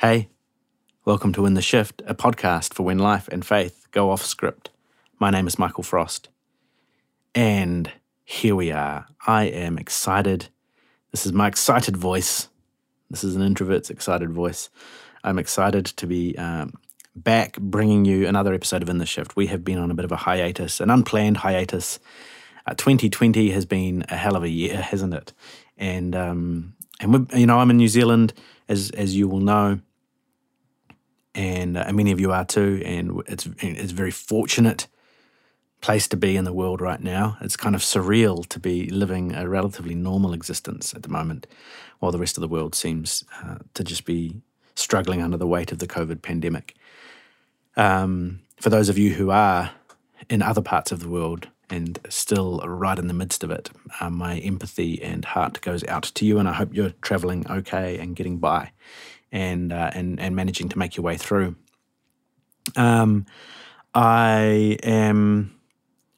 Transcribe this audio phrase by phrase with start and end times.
[0.00, 0.28] Hey,
[1.04, 4.70] welcome to In the Shift, a podcast for when life and faith go off script.
[5.18, 6.28] My name is Michael Frost.
[7.34, 7.90] And
[8.22, 9.08] here we are.
[9.26, 10.50] I am excited.
[11.10, 12.48] This is my excited voice.
[13.10, 14.70] This is an introvert's excited voice.
[15.24, 16.74] I'm excited to be um,
[17.16, 19.34] back bringing you another episode of In the Shift.
[19.34, 21.98] We have been on a bit of a hiatus, an unplanned hiatus.
[22.68, 25.32] Uh, 2020 has been a hell of a year, hasn't it?
[25.76, 28.32] And um, and you know, I'm in New Zealand,
[28.68, 29.80] as as you will know
[31.38, 32.82] and uh, many of you are too.
[32.84, 34.88] And it's it's a very fortunate
[35.80, 37.38] place to be in the world right now.
[37.40, 41.46] It's kind of surreal to be living a relatively normal existence at the moment,
[42.00, 44.34] while the rest of the world seems uh, to just be
[44.74, 46.74] struggling under the weight of the COVID pandemic.
[47.76, 49.70] Um, for those of you who are
[50.28, 54.10] in other parts of the world and still right in the midst of it, uh,
[54.10, 58.16] my empathy and heart goes out to you, and I hope you're traveling okay and
[58.16, 58.72] getting by
[59.32, 61.56] and uh, and and managing to make your way through.
[62.76, 63.26] Um,
[63.94, 65.54] I am,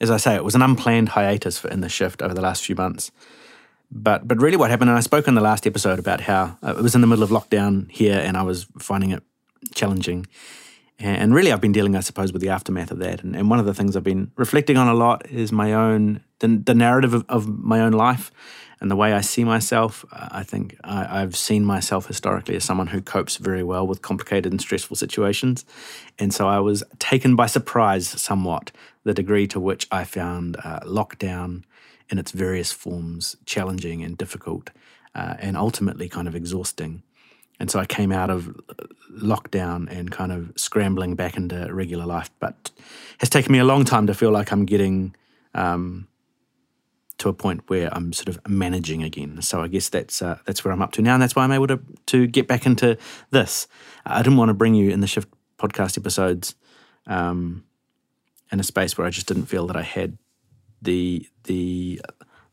[0.00, 2.64] as I say, it was an unplanned hiatus for in the shift over the last
[2.64, 3.10] few months.
[3.90, 4.90] But but really, what happened?
[4.90, 7.24] And I spoke in the last episode about how uh, it was in the middle
[7.24, 9.22] of lockdown here, and I was finding it
[9.74, 10.26] challenging.
[11.02, 13.22] And really, I've been dealing, I suppose, with the aftermath of that.
[13.22, 16.22] And, and one of the things I've been reflecting on a lot is my own
[16.40, 18.30] the, the narrative of, of my own life
[18.80, 22.64] and the way I see myself, uh, I think I, have seen myself historically as
[22.64, 25.66] someone who copes very well with complicated and stressful situations.
[26.18, 28.70] And so I was taken by surprise somewhat
[29.04, 31.64] the degree to which I found uh, lockdown
[32.08, 34.70] in its various forms challenging and difficult
[35.14, 37.02] uh, and ultimately kind of exhausting.
[37.58, 38.58] And so I came out of
[39.12, 42.70] lockdown and kind of scrambling back into regular life, but
[43.18, 45.14] has taken me a long time to feel like I'm getting
[45.54, 46.08] um,
[47.20, 49.42] to a point where I'm sort of managing again.
[49.42, 51.52] So I guess that's uh, that's where I'm up to now, and that's why I'm
[51.52, 52.98] able to to get back into
[53.30, 53.68] this.
[54.04, 56.54] I didn't want to bring you in the shift podcast episodes
[57.06, 57.64] um,
[58.50, 60.18] in a space where I just didn't feel that I had
[60.82, 62.00] the the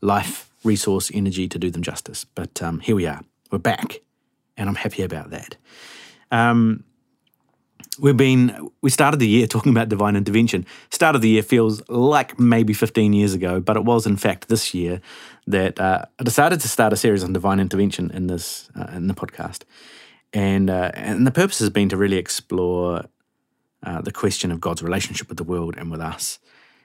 [0.01, 2.25] life resource energy to do them justice.
[2.25, 4.01] But um, here we are, we're back,
[4.57, 5.55] and I'm happy about that.
[6.29, 6.83] Um,
[7.99, 10.65] we've been we started the year talking about divine intervention.
[10.89, 14.47] Start of the year feels like maybe 15 years ago but it was in fact
[14.47, 15.01] this year
[15.47, 19.07] that uh, i decided to start a series on divine intervention in this uh, in
[19.07, 19.63] the podcast.
[20.33, 23.05] And uh, and the purpose has been to really explore
[23.83, 26.39] uh, the question of god's relationship with the world and with us.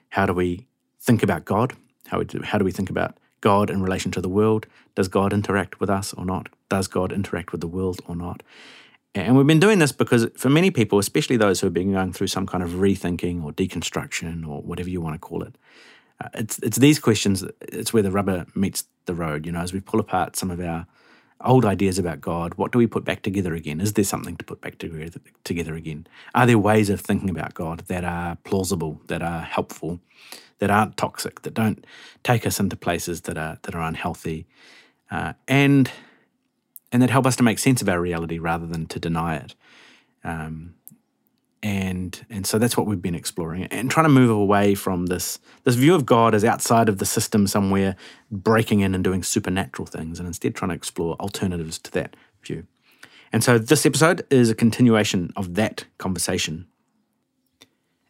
[0.09, 0.67] How do we
[0.99, 1.73] think about god?
[2.07, 4.67] How, we do, how do we think about god in relation to the world?
[4.95, 6.49] Does god interact with us or not?
[6.69, 8.43] Does god interact with the world or not
[9.15, 12.13] and we've been doing this because for many people, especially those who have been going
[12.13, 15.55] through some kind of rethinking or deconstruction or whatever you want to call it,
[16.19, 17.43] uh, it's it's these questions.
[17.61, 19.45] It's where the rubber meets the road.
[19.45, 20.87] You know, as we pull apart some of our
[21.43, 23.81] old ideas about God, what do we put back together again?
[23.81, 26.07] Is there something to put back together, together again?
[26.33, 29.99] Are there ways of thinking about God that are plausible, that are helpful,
[30.59, 31.85] that aren't toxic, that don't
[32.23, 34.47] take us into places that are that are unhealthy,
[35.11, 35.91] uh, and
[36.93, 39.55] and that help us to make sense of our reality rather than to deny it.
[40.23, 40.75] Um,
[41.61, 45.39] and and so that's what we've been exploring and trying to move away from this
[45.63, 47.95] this view of God as outside of the system somewhere,
[48.29, 52.67] breaking in and doing supernatural things, and instead trying to explore alternatives to that view.
[53.31, 56.67] And so this episode is a continuation of that conversation.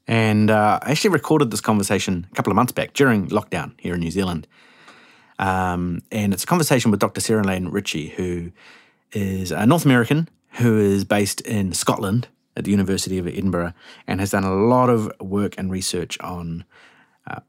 [0.08, 3.94] And uh, I actually recorded this conversation a couple of months back during lockdown here
[3.94, 4.48] in New Zealand.
[5.40, 7.22] Um, and it's a conversation with Dr.
[7.22, 8.52] Sarah Lane Ritchie, who
[9.12, 13.74] is a North American who is based in Scotland at the University of Edinburgh
[14.08, 16.64] and has done a lot of work and research on
[17.28, 17.40] uh,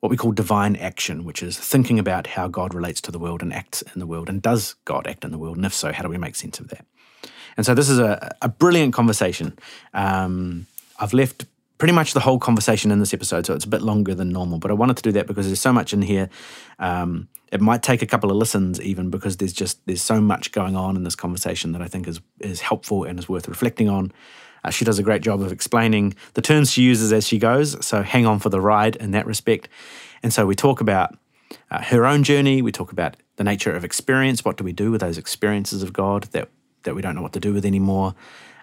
[0.00, 3.42] what we call divine action, which is thinking about how God relates to the world
[3.42, 4.28] and acts in the world.
[4.28, 5.56] And does God act in the world?
[5.56, 6.86] And if so, how do we make sense of that?
[7.56, 9.58] And so this is a, a brilliant conversation.
[9.92, 10.66] Um,
[10.98, 11.44] I've left
[11.82, 14.56] pretty much the whole conversation in this episode, so it's a bit longer than normal.
[14.60, 16.30] But I wanted to do that because there's so much in here.
[16.78, 20.52] Um, it might take a couple of listens even because there's just there's so much
[20.52, 23.88] going on in this conversation that I think is is helpful and is worth reflecting
[23.88, 24.12] on.
[24.62, 27.84] Uh, she does a great job of explaining the terms she uses as she goes,
[27.84, 29.68] so hang on for the ride in that respect.
[30.22, 31.18] And so we talk about
[31.72, 32.62] uh, her own journey.
[32.62, 34.44] We talk about the nature of experience.
[34.44, 36.48] What do we do with those experiences of God that
[36.84, 38.14] that we don't know what to do with anymore?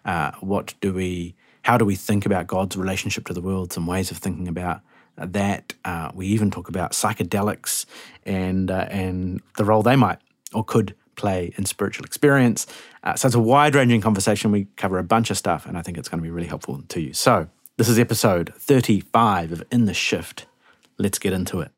[0.05, 3.85] Uh, what do we how do we think about God's relationship to the world, some
[3.85, 4.81] ways of thinking about
[5.17, 5.73] that.
[5.83, 7.85] Uh, we even talk about psychedelics
[8.25, 10.19] and, uh, and the role they might
[10.53, 12.65] or could play in spiritual experience.
[13.03, 14.51] Uh, so it's a wide ranging conversation.
[14.51, 16.81] We cover a bunch of stuff, and I think it's going to be really helpful
[16.87, 17.13] to you.
[17.13, 20.47] So, this is episode 35 of In the Shift.
[20.97, 21.71] Let's get into it.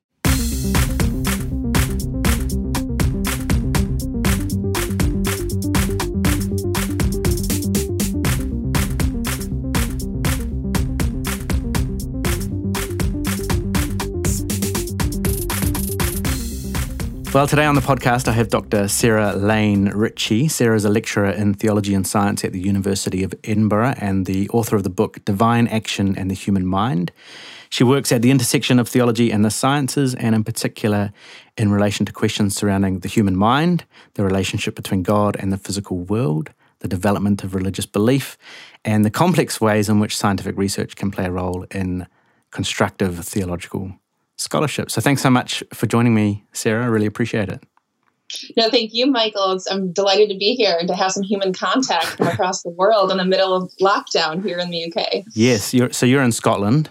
[17.33, 18.89] Well, today on the podcast, I have Dr.
[18.89, 20.50] Sarah Lane Ritchie.
[20.50, 24.50] Sarah is a lecturer in theology and science at the University of Edinburgh and the
[24.50, 27.13] author of the book Divine Action and the Human Mind.
[27.69, 31.13] She works at the intersection of theology and the sciences, and in particular
[31.56, 33.86] in relation to questions surrounding the human mind,
[34.16, 36.50] the relationship between God and the physical world,
[36.80, 38.38] the development of religious belief,
[38.84, 42.07] and the complex ways in which scientific research can play a role in
[42.51, 43.94] constructive theological
[44.42, 44.92] scholarship.
[44.92, 46.84] So thanks so much for joining me, Sarah.
[46.84, 47.64] I really appreciate it.
[48.56, 49.52] No, thank you, Michael.
[49.52, 52.70] It's, I'm delighted to be here and to have some human contact from across the
[52.70, 55.26] world in the middle of lockdown here in the UK.
[55.34, 56.90] Yes, you're, so you're in Scotland.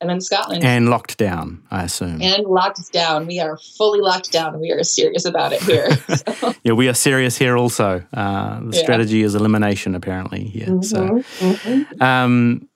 [0.00, 0.64] I'm in Scotland.
[0.64, 2.22] And locked down, I assume.
[2.22, 3.26] And locked down.
[3.26, 4.58] We are fully locked down.
[4.58, 5.88] We are serious about it here.
[6.20, 6.54] So.
[6.62, 8.02] yeah, we are serious here also.
[8.12, 8.82] Uh, the yeah.
[8.82, 10.44] strategy is elimination, apparently.
[10.44, 10.66] Here.
[10.66, 12.02] Mm-hmm, so, mm-hmm.
[12.02, 12.68] Um,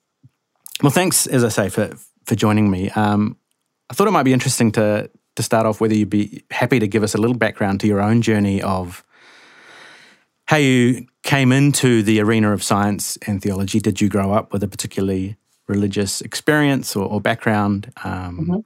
[0.83, 2.89] well, thanks, as I say, for, for joining me.
[2.91, 3.37] Um,
[3.89, 6.87] I thought it might be interesting to to start off whether you'd be happy to
[6.87, 9.03] give us a little background to your own journey of
[10.47, 13.79] how you came into the arena of science and theology.
[13.79, 15.35] Did you grow up with a particularly
[15.67, 17.91] religious experience or, or background?
[18.03, 18.59] Um, mm-hmm.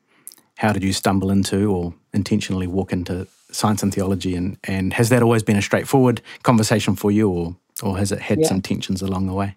[0.58, 4.36] How did you stumble into or intentionally walk into science and theology?
[4.36, 8.20] And, and has that always been a straightforward conversation for you, or, or has it
[8.20, 8.48] had yeah.
[8.48, 9.56] some tensions along the way?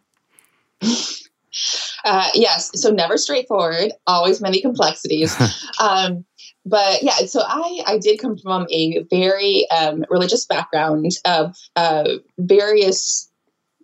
[2.04, 5.36] Uh, yes, so never straightforward, always many complexities.
[5.80, 6.24] um,
[6.64, 12.08] but yeah, so I I did come from a very um, religious background of uh,
[12.38, 13.28] various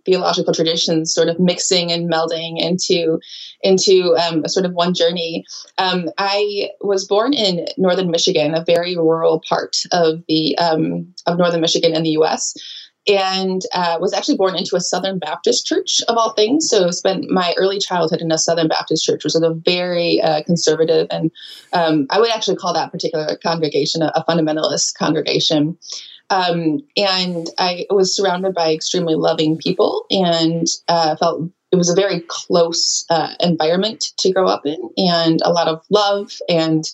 [0.06, 3.18] theological traditions sort of mixing and melding into
[3.62, 5.44] into um, sort of one journey.
[5.76, 11.36] Um, I was born in northern Michigan, a very rural part of the um, of
[11.36, 12.54] northern Michigan in the U.S
[13.08, 16.68] and uh, was actually born into a Southern Baptist church of all things.
[16.68, 20.42] So spent my early childhood in a Southern Baptist church, which was a very uh,
[20.44, 21.30] conservative, and
[21.72, 25.78] um, I would actually call that particular congregation a, a fundamentalist congregation.
[26.30, 31.94] Um, and I was surrounded by extremely loving people, and uh, felt it was a
[31.94, 36.84] very close uh, environment to grow up in, and a lot of love and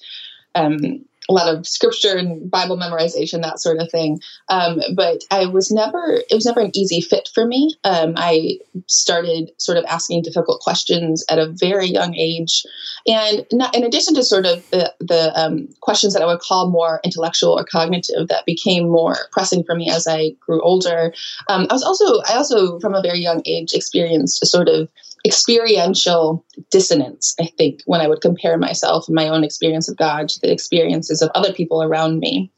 [0.54, 4.20] um, a lot of scripture and Bible memorization, that sort of thing.
[4.48, 7.74] Um, but I was never, it was never an easy fit for me.
[7.84, 12.62] Um, I started sort of asking difficult questions at a very young age.
[13.06, 16.70] And not, in addition to sort of the, the um, questions that I would call
[16.70, 21.14] more intellectual or cognitive that became more pressing for me as I grew older,
[21.48, 24.88] um, I was also, I also from a very young age experienced a sort of
[25.26, 30.28] experiential dissonance, I think, when I would compare myself and my own experience of God
[30.28, 32.50] to the experiences of other people around me.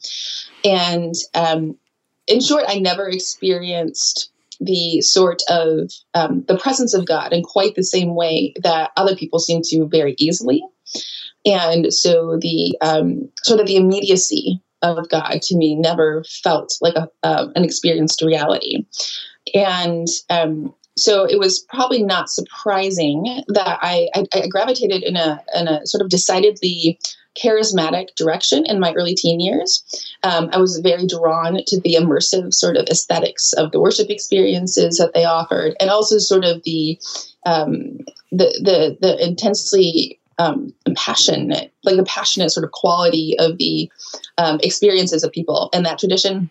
[0.65, 1.77] And um,
[2.27, 4.31] in short, I never experienced
[4.61, 9.15] the sort of um, the presence of God in quite the same way that other
[9.15, 10.63] people seem to very easily.
[11.45, 16.95] And so the um, sort of the immediacy of God to me never felt like
[16.95, 18.85] a, uh, an experienced reality.
[19.55, 25.43] And um, so it was probably not surprising that I, I, I, gravitated in a,
[25.55, 26.99] in a sort of decidedly
[27.43, 29.85] charismatic direction in my early teen years.
[30.23, 34.99] Um, I was very drawn to the immersive sort of aesthetics of the worship experiences
[34.99, 36.99] that they offered, and also sort of the
[37.45, 37.99] um,
[38.33, 43.91] the, the the intensely um, passionate, like the passionate sort of quality of the
[44.39, 46.51] um, experiences of people in that tradition.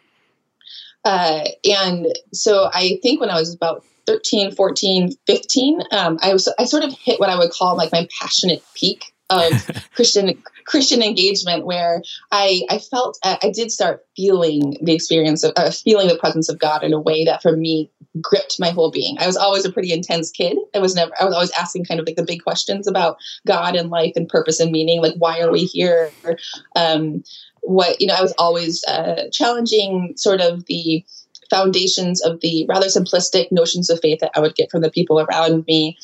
[1.04, 6.52] Uh, and so I think when I was about 13, 14, 15, um, I was
[6.58, 9.52] I sort of hit what I would call like my passionate peak of
[9.96, 12.02] Christian Christian engagement, where
[12.32, 16.50] I I felt uh, I did start feeling the experience of uh, feeling the presence
[16.50, 17.90] of God in a way that for me
[18.22, 19.18] gripped my whole being.
[19.20, 20.58] I was always a pretty intense kid.
[20.74, 23.76] I was never I was always asking kind of like the big questions about God
[23.76, 26.12] and life and purpose and meaning, like why are we here?
[26.76, 27.24] Um,
[27.62, 31.04] what you know, I was always uh, challenging sort of the
[31.50, 35.20] foundations of the rather simplistic notions of faith that I would get from the people
[35.20, 35.98] around me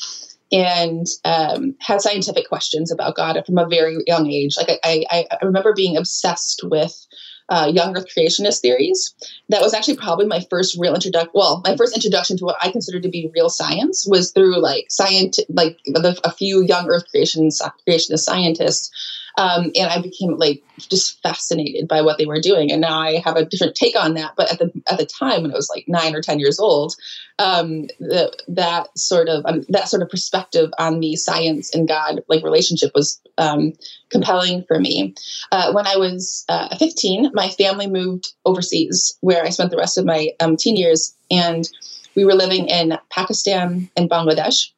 [0.51, 4.55] and um, had scientific questions about God from a very young age.
[4.57, 7.07] Like I, I, I remember being obsessed with
[7.49, 9.13] uh, young Earth creationist theories.
[9.49, 11.31] That was actually probably my first real introduction.
[11.33, 14.85] Well, my first introduction to what I consider to be real science was through like
[14.89, 17.49] science, like a few young Earth creation
[17.87, 18.91] creationist scientists
[19.37, 22.71] um, and I became like just fascinated by what they were doing.
[22.71, 24.33] And now I have a different take on that.
[24.35, 26.95] But at the at the time when I was like nine or ten years old,
[27.39, 32.21] um, the, that sort of um, that sort of perspective on the science and God
[32.27, 33.73] like relationship was um,
[34.09, 35.15] compelling for me.
[35.51, 39.97] Uh, when I was uh, 15, my family moved overseas, where I spent the rest
[39.97, 41.67] of my um, teen years, and
[42.15, 44.69] we were living in Pakistan and Bangladesh.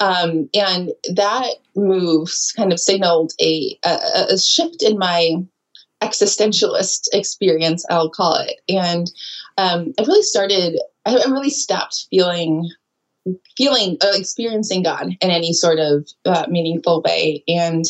[0.00, 5.34] Um, and that move kind of signaled a, a, a, shift in my
[6.00, 8.60] existentialist experience, I'll call it.
[8.68, 9.10] And
[9.56, 12.70] um, I really started, I, really stopped feeling
[13.58, 17.84] feeling uh, experiencing god in any sort of uh, meaningful way and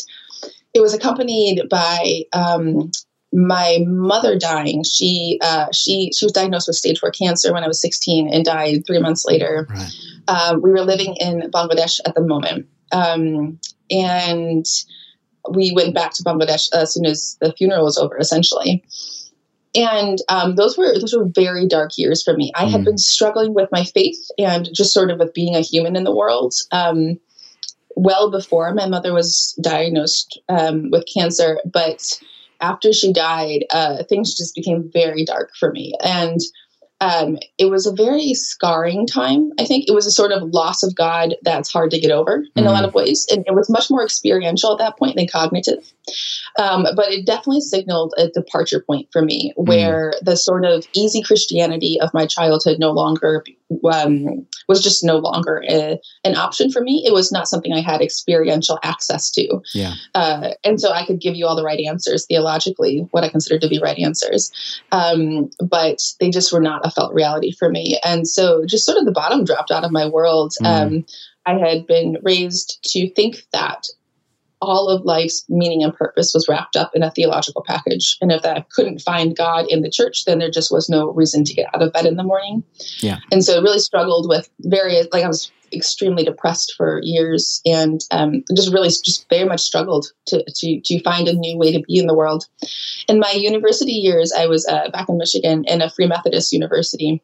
[0.73, 2.91] it was accompanied by um,
[3.31, 4.83] my mother dying.
[4.83, 8.45] She uh, she she was diagnosed with stage four cancer when I was 16 and
[8.45, 9.67] died three months later.
[9.69, 9.91] Right.
[10.29, 13.59] Um, we were living in Bangladesh at the moment, um,
[13.89, 14.65] and
[15.51, 18.83] we went back to Bangladesh as soon as the funeral was over, essentially.
[19.75, 22.51] And um, those were those were very dark years for me.
[22.55, 22.71] I mm.
[22.71, 26.03] had been struggling with my faith and just sort of with being a human in
[26.03, 26.53] the world.
[26.71, 27.19] Um,
[27.95, 32.01] well before my mother was diagnosed um, with cancer, but
[32.61, 35.93] after she died, uh, things just became very dark for me.
[36.03, 36.39] And
[37.01, 39.51] um, it was a very scarring time.
[39.59, 42.43] I think it was a sort of loss of God that's hard to get over
[42.55, 42.67] in mm.
[42.67, 43.25] a lot of ways.
[43.31, 45.91] And it was much more experiential at that point than cognitive.
[46.57, 50.25] Um, but it definitely signaled a departure point for me where mm.
[50.25, 53.43] the sort of easy Christianity of my childhood no longer
[53.91, 57.03] um, was just no longer a, an option for me.
[57.05, 59.61] It was not something I had experiential access to.
[59.73, 59.93] Yeah.
[60.15, 63.61] Uh, and so I could give you all the right answers theologically, what I considered
[63.61, 64.51] to be right answers.
[64.91, 67.99] Um, but they just were not a felt reality for me.
[68.03, 70.53] And so just sort of the bottom dropped out of my world.
[70.61, 70.65] Mm.
[70.67, 71.05] Um,
[71.45, 73.87] I had been raised to think that
[74.61, 78.17] all of life's meaning and purpose was wrapped up in a theological package.
[78.21, 81.45] And if I couldn't find God in the church, then there just was no reason
[81.45, 82.63] to get out of bed in the morning.
[82.99, 83.19] Yeah.
[83.31, 88.01] And so I really struggled with various, like I was extremely depressed for years and
[88.11, 91.81] um, just really just very much struggled to, to, to find a new way to
[91.81, 92.45] be in the world.
[93.07, 97.21] In my university years, I was uh, back in Michigan in a Free Methodist university.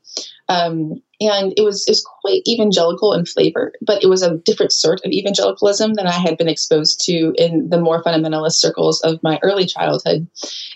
[0.48, 4.74] Um, and it was, it was quite evangelical in flavor, but it was a different
[4.74, 9.24] sort of evangelicalism than I had been exposed to in the more fundamentalist circles of
[9.24, 10.28] my early childhood.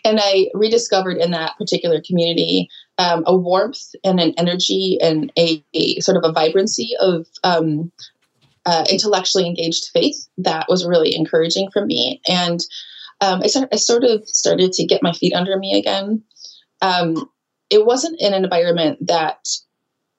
[0.04, 5.64] And I rediscovered in that particular community um, a warmth and an energy and a,
[5.74, 7.92] a sort of a vibrancy of um,
[8.66, 12.22] uh, intellectually engaged faith that was really encouraging for me.
[12.28, 12.60] And
[13.22, 16.24] um, I, start, I sort of started to get my feet under me again.
[16.82, 17.30] Um,
[17.70, 19.48] it wasn't in an environment that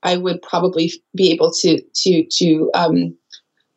[0.02, 3.16] I would probably be able to to to um,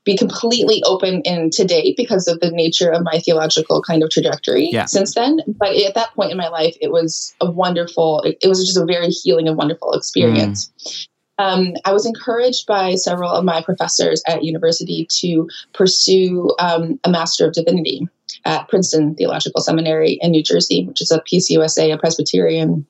[0.05, 4.69] be completely open in today because of the nature of my theological kind of trajectory
[4.71, 4.85] yeah.
[4.85, 5.39] since then.
[5.47, 8.21] But at that point in my life, it was a wonderful.
[8.21, 10.67] It, it was just a very healing and wonderful experience.
[10.67, 11.07] Mm.
[11.39, 17.09] Um, I was encouraged by several of my professors at university to pursue um, a
[17.09, 18.07] Master of Divinity
[18.45, 22.85] at Princeton Theological Seminary in New Jersey, which is a PCUSA, a Presbyterian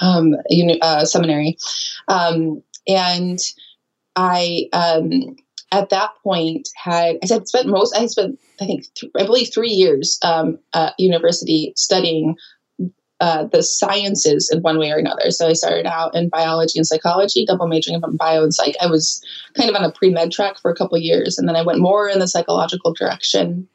[0.00, 0.34] um,
[0.82, 1.56] uh, seminary.
[2.08, 3.38] Um, and
[4.16, 5.36] I, um,
[5.72, 9.52] at that point, had I had spent most, I spent, I think, th- I believe
[9.52, 12.36] three years um, at university studying
[13.20, 15.30] uh, the sciences in one way or another.
[15.30, 18.76] So I started out in biology and psychology, double majoring in bio and psych.
[18.80, 19.24] I was
[19.56, 21.80] kind of on a pre med track for a couple years, and then I went
[21.80, 23.68] more in the psychological direction.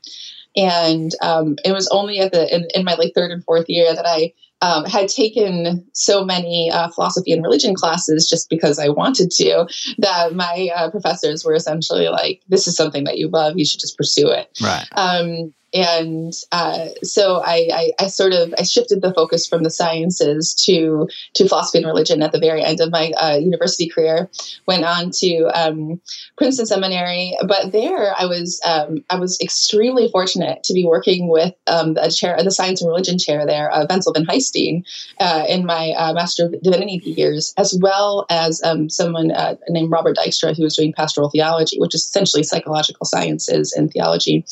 [0.55, 3.93] And um, it was only at the in, in my like third and fourth year
[3.93, 8.89] that I um, had taken so many uh, philosophy and religion classes just because I
[8.89, 9.67] wanted to
[9.99, 13.53] that my uh, professors were essentially like, "This is something that you love.
[13.57, 14.85] You should just pursue it." Right.
[14.93, 19.69] Um, and uh, so I, I, I, sort of I shifted the focus from the
[19.69, 24.29] sciences to to philosophy and religion at the very end of my uh, university career.
[24.67, 26.01] Went on to um,
[26.37, 31.53] Princeton Seminary, but there I was um, I was extremely fortunate to be working with
[31.67, 34.83] um, the chair, the science and religion chair there, uh, Wentzel Van Huyssteen,
[35.19, 39.91] uh, in my uh, Master of Divinity years, as well as um, someone uh, named
[39.91, 44.45] Robert Dykstra who was doing pastoral theology, which is essentially psychological sciences and theology,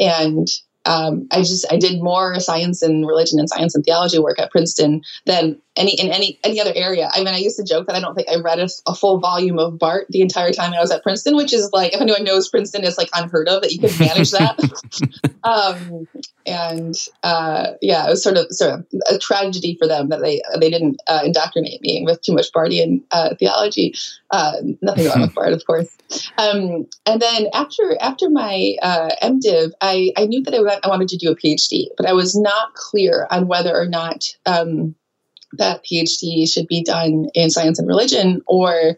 [0.00, 0.48] and
[0.86, 4.50] um, I just I did more science and religion and science and theology work at
[4.50, 7.10] Princeton than any in any any other area.
[7.12, 9.18] I mean, I used to joke that I don't think I read a, a, full
[9.18, 12.24] volume of Barth the entire time I was at Princeton, which is like if anyone
[12.24, 15.32] knows Princeton, is like unheard of that you can manage that.
[15.44, 16.06] um,
[16.46, 20.42] and uh, yeah, it was sort of sort of a tragedy for them that they
[20.60, 23.94] they didn't uh, indoctrinate me with too much Barthian uh, theology.
[24.30, 25.96] Uh, nothing wrong with Barth, of course.
[26.38, 31.08] Um, and then after after my uh, MDiv, I I knew that I, I wanted
[31.08, 34.24] to do a PhD, but I was not clear on whether or not.
[34.46, 34.94] Um,
[35.58, 38.96] that PhD should be done in science and religion or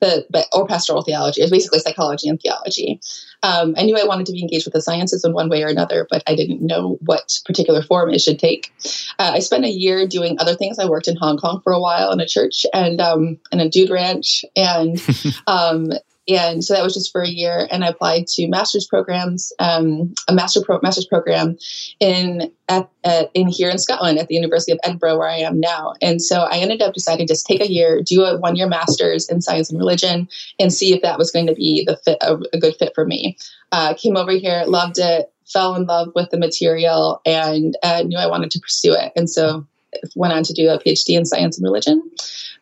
[0.00, 1.42] the or pastoral theology.
[1.42, 3.00] It's basically psychology and theology.
[3.42, 5.68] Um, I knew I wanted to be engaged with the sciences in one way or
[5.68, 8.72] another, but I didn't know what particular form it should take.
[9.18, 10.78] Uh, I spent a year doing other things.
[10.78, 13.68] I worked in Hong Kong for a while in a church and um, in a
[13.68, 15.02] dude ranch, and
[15.46, 15.90] um,
[16.28, 17.66] and so that was just for a year.
[17.70, 21.56] And I applied to master's programs, um, a master pro- master's program
[22.00, 25.58] in at, at, in here in Scotland at the University of Edinburgh, where I am
[25.58, 25.94] now.
[26.02, 29.28] And so I ended up deciding to take a year, do a one year master's
[29.28, 32.38] in science and religion, and see if that was going to be the fit a,
[32.52, 33.36] a good fit for me.
[33.72, 38.18] Uh, came over here, loved it, fell in love with the material, and uh, knew
[38.18, 39.12] I wanted to pursue it.
[39.16, 39.66] And so
[40.14, 42.02] went on to do a PhD in science and religion,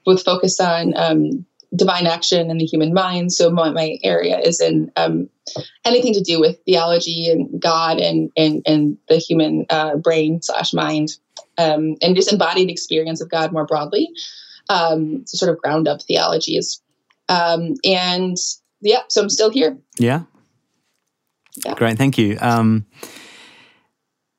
[0.07, 1.45] with focus on um,
[1.77, 3.33] divine action in the human mind.
[3.33, 5.29] So my, my area is in um,
[5.85, 10.73] anything to do with theology and God and and, and the human uh, brain slash
[10.73, 11.17] mind,
[11.59, 14.09] um, and just embodied experience of God more broadly.
[14.69, 16.83] Um, sort of ground up theologies,
[17.29, 18.37] um, and
[18.81, 19.79] yeah, so I'm still here.
[19.97, 20.23] Yeah.
[21.65, 21.75] yeah.
[21.75, 22.37] Great, thank you.
[22.41, 22.85] Um,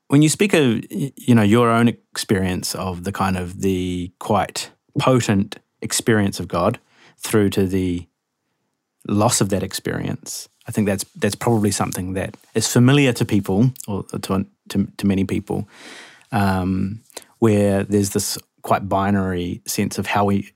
[0.08, 4.72] when you speak of you know your own experience of the kind of the quite
[5.00, 6.79] potent experience of God,
[7.17, 8.07] through to the
[9.07, 10.50] loss of that experience.
[10.67, 15.07] I think that's that's probably something that is familiar to people or to to, to
[15.07, 15.67] many people,
[16.31, 17.01] um,
[17.39, 20.51] where there's this quite binary sense of how we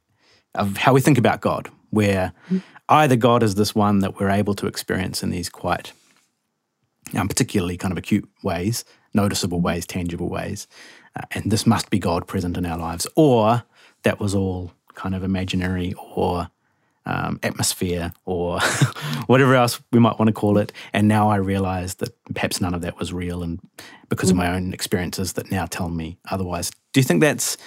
[0.56, 2.58] of how we think about God, where mm-hmm.
[2.90, 5.94] either God is this one that we're able to experience in these quite
[7.16, 10.68] um, particularly kind of acute ways, noticeable ways, tangible ways,
[11.16, 13.64] uh, and this must be God present in our lives, or
[14.04, 16.50] that was all kind of imaginary or
[17.06, 18.60] um, atmosphere or
[19.26, 20.72] whatever else we might want to call it.
[20.94, 23.60] And now I realize that perhaps none of that was real, and
[24.10, 26.72] because of my own experiences that now tell me otherwise.
[26.94, 27.58] Do you think that's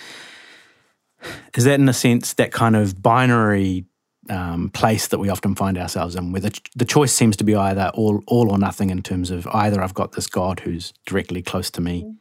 [1.54, 3.86] is that in a sense that kind of binary
[4.28, 7.54] um, place that we often find ourselves in, where the, the choice seems to be
[7.54, 11.42] either all all or nothing in terms of either I've got this God who's directly
[11.42, 12.16] close to me, mm.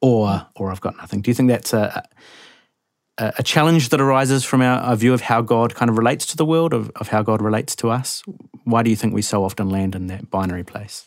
[0.00, 1.20] or or I've got nothing.
[1.20, 2.04] Do you think that's a a
[3.44, 6.44] challenge that arises from our, our, view of how God kind of relates to the
[6.44, 8.22] world, of, of how God relates to us?
[8.64, 11.06] Why do you think we so often land in that binary place?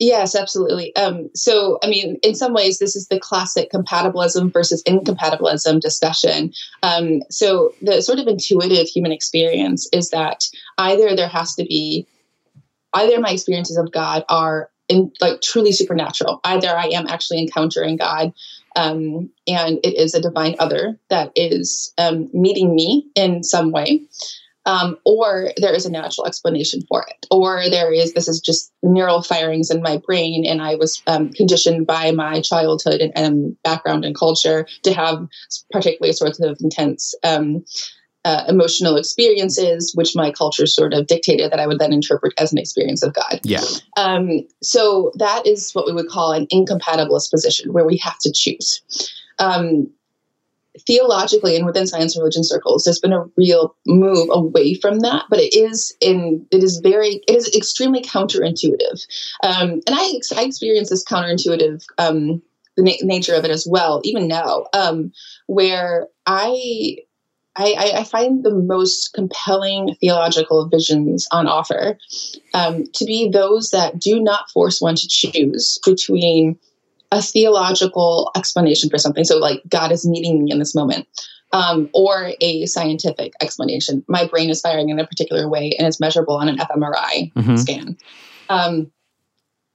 [0.00, 0.94] Yes, absolutely.
[0.94, 6.52] Um, so, I mean, in some ways, this is the classic compatibilism versus incompatibilism discussion.
[6.84, 10.44] Um, so, the sort of intuitive human experience is that
[10.78, 12.06] either there has to be,
[12.94, 17.96] either my experiences of God are in like truly supernatural, either I am actually encountering
[17.96, 18.32] God
[18.78, 24.06] um, and it is a divine other that is um, meeting me in some way.
[24.66, 28.70] Um, or there is a natural explanation for it, or there is this is just
[28.82, 33.56] neural firings in my brain, and I was um, conditioned by my childhood and, and,
[33.62, 35.26] background and culture to have
[35.72, 37.64] particularly sorts of intense um,
[38.28, 42.52] uh, emotional experiences, which my culture sort of dictated that I would then interpret as
[42.52, 43.40] an experience of God.
[43.42, 43.62] Yeah.
[43.96, 48.30] Um, so that is what we would call an incompatibilist position, where we have to
[48.30, 48.82] choose.
[49.38, 49.90] Um,
[50.86, 55.24] theologically and within science and religion circles there's been a real move away from that
[55.28, 59.04] but it is in it is very it is extremely counterintuitive
[59.42, 62.40] um, and I, I experience this counterintuitive um,
[62.76, 65.10] the na- nature of it as well even now um,
[65.48, 66.98] where i
[67.58, 71.98] I, I, find the most compelling theological visions on offer
[72.54, 76.56] um, to be those that do not force one to choose between
[77.10, 79.24] a theological explanation for something.
[79.24, 81.08] So, like, God is meeting me in this moment,
[81.52, 84.04] um, or a scientific explanation.
[84.06, 87.56] My brain is firing in a particular way and it's measurable on an fMRI mm-hmm.
[87.56, 87.98] scan.
[88.48, 88.92] Um,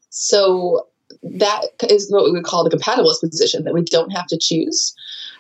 [0.10, 0.88] so,
[1.22, 4.96] that is what we would call the compatibilist position that we don't have to choose.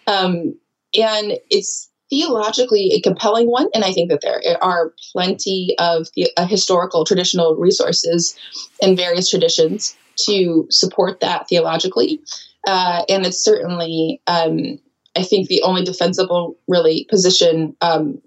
[0.07, 0.55] Um,
[0.95, 6.29] and it's theologically a compelling one, and I think that there are plenty of the,
[6.37, 8.35] uh, historical traditional resources
[8.81, 9.95] in various traditions
[10.27, 12.21] to support that theologically.
[12.67, 14.79] Uh, and it's certainly, um,
[15.15, 18.21] I think, the only defensible, really, position um,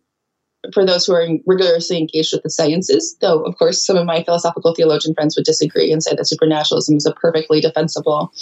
[0.75, 3.17] for those who are rigorously engaged with the sciences.
[3.21, 6.97] Though, of course, some of my philosophical theologian friends would disagree and say that supernaturalism
[6.97, 8.33] is a perfectly defensible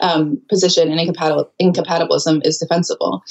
[0.00, 3.24] um, position and incompatibil- incompatibilism is defensible.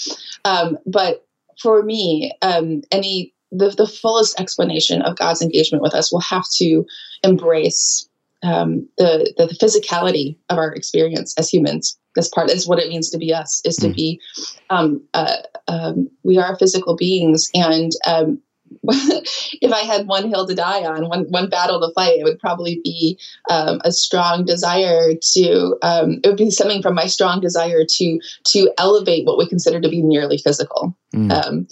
[0.44, 1.26] Um, but
[1.62, 6.46] for me, um, any the, the fullest explanation of God's engagement with us will have
[6.56, 6.86] to
[7.24, 8.08] embrace
[8.44, 11.98] um, the, the, the physicality of our experience as humans.
[12.16, 13.62] This part is what it means to be us.
[13.66, 13.96] Is to mm.
[13.96, 14.22] be
[14.70, 18.42] um, uh, um, we are physical beings, and um,
[18.84, 22.40] if I had one hill to die on, one one battle to fight, it would
[22.40, 25.78] probably be um, a strong desire to.
[25.82, 29.82] Um, it would be something from my strong desire to to elevate what we consider
[29.82, 31.32] to be merely physical, mm.
[31.32, 31.68] um,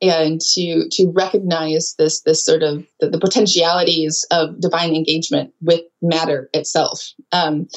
[0.00, 5.80] and to to recognize this this sort of the, the potentialities of divine engagement with
[6.00, 7.12] matter itself.
[7.32, 7.68] Um,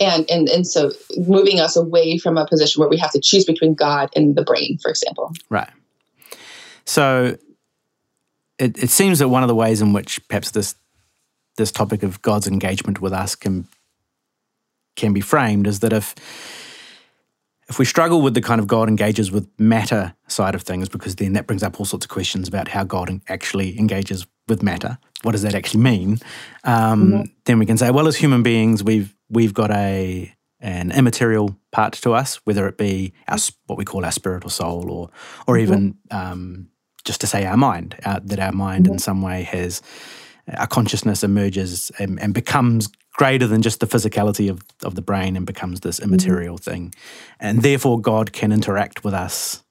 [0.00, 3.44] and, and and so moving us away from a position where we have to choose
[3.44, 5.32] between God and the brain, for example.
[5.50, 5.68] Right.
[6.86, 7.36] So
[8.60, 10.74] it, it seems that one of the ways in which perhaps this
[11.56, 13.66] this topic of God's engagement with us can
[14.96, 16.14] can be framed is that if
[17.68, 21.16] if we struggle with the kind of God engages with matter side of things, because
[21.16, 24.98] then that brings up all sorts of questions about how God actually engages with matter.
[25.22, 26.18] What does that actually mean?
[26.64, 27.22] Um, mm-hmm.
[27.44, 31.94] Then we can say, well, as human beings, we've we've got a an immaterial part
[31.94, 35.10] to us, whether it be our what we call our spirit or soul, or
[35.46, 35.62] or mm-hmm.
[35.62, 36.68] even um,
[37.10, 38.92] just to say our mind, uh, that our mind mm-hmm.
[38.92, 39.82] in some way has
[40.56, 45.36] our consciousness emerges and, and, becomes greater than just the physicality of, of the brain
[45.36, 46.08] and becomes this mm-hmm.
[46.08, 46.70] immaterial mm-hmm.
[46.70, 46.94] thing.
[47.40, 49.64] And therefore, God can interact with us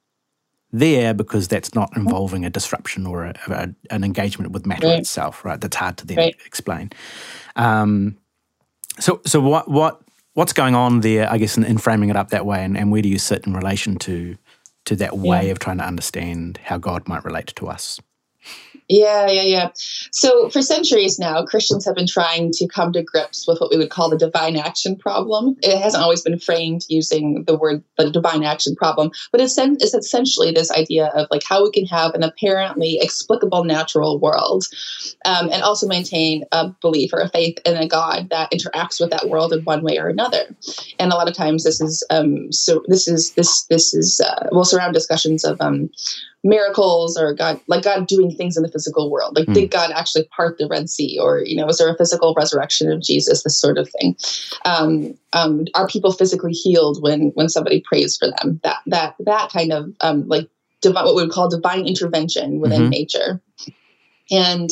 [0.73, 4.99] there because that's not involving a disruption or a, a, an engagement with matter right.
[4.99, 5.61] itself, right?
[5.61, 6.35] That's hard to then right.
[6.45, 6.89] explain.
[7.55, 8.17] Um,
[8.99, 10.01] so, so what, what,
[10.33, 11.31] what's going on there?
[11.31, 13.47] I guess in, in framing it up that way, and, and, where do you sit
[13.47, 14.35] in relation to
[14.85, 15.51] to that way yeah.
[15.51, 17.99] of trying to understand how God might relate to us?
[18.89, 19.69] Yeah, yeah, yeah.
[20.11, 23.77] So for centuries now, Christians have been trying to come to grips with what we
[23.77, 25.55] would call the divine action problem.
[25.61, 29.93] It hasn't always been framed using the word the divine action problem, but it's, it's
[29.93, 34.65] essentially this idea of like how we can have an apparently explicable natural world
[35.23, 39.11] um, and also maintain a belief or a faith in a God that interacts with
[39.11, 40.55] that world in one way or another.
[40.97, 44.47] And a lot of times this is um, so this is this this is uh,
[44.51, 45.91] will surround discussions of um,
[46.43, 49.35] miracles or God, like God doing things in the physical world.
[49.35, 49.53] Like, mm.
[49.53, 52.91] did God actually part the Red Sea, or you know, was there a physical resurrection
[52.91, 53.43] of Jesus?
[53.43, 54.15] This sort of thing.
[54.65, 58.59] Um, um, are people physically healed when when somebody prays for them?
[58.63, 60.49] That that that kind of um, like
[60.83, 62.89] what we would call divine intervention within mm-hmm.
[62.89, 63.41] nature.
[64.31, 64.69] And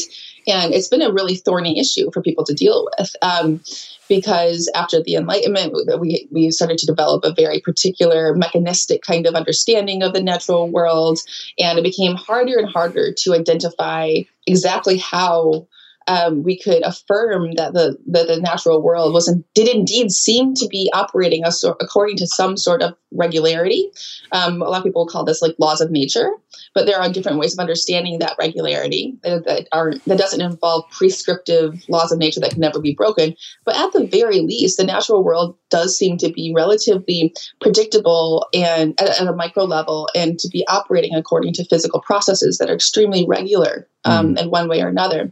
[0.47, 3.15] and it's been a really thorny issue for people to deal with.
[3.21, 3.61] Um,
[4.07, 9.35] because after the Enlightenment, we, we started to develop a very particular mechanistic kind of
[9.35, 11.19] understanding of the natural world.
[11.59, 15.67] And it became harder and harder to identify exactly how
[16.07, 20.89] um, we could affirm that the, the, natural world was did indeed seem to be
[20.93, 23.89] operating a according to some sort of regularity.
[24.31, 26.29] Um, a lot of people call this like laws of nature,
[26.73, 30.85] but there are different ways of understanding that regularity that, that are that doesn't involve
[30.91, 33.35] prescriptive laws of nature that can never be broken.
[33.65, 38.99] But at the very least, the natural world does seem to be relatively predictable and
[39.01, 42.75] at, at a micro level, and to be operating according to physical processes that are
[42.75, 44.41] extremely regular um, mm.
[44.41, 45.31] in one way or another.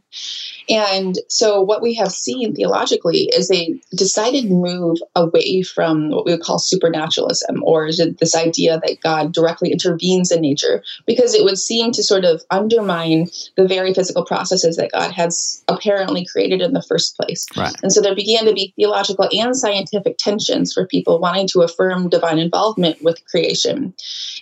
[0.68, 6.32] And so, what we have seen theologically is a decided move away from what we
[6.32, 11.60] would call supernaturalism, or this idea that God directly intervenes in nature, because it would
[11.60, 16.74] seem to sort of undermine the very physical processes that God has apparently created in
[16.74, 17.46] the first place.
[17.56, 17.76] Right.
[17.84, 22.10] And so, there began to be theological and scientific tensions for people wanting to affirm
[22.10, 23.94] divine involvement with creation.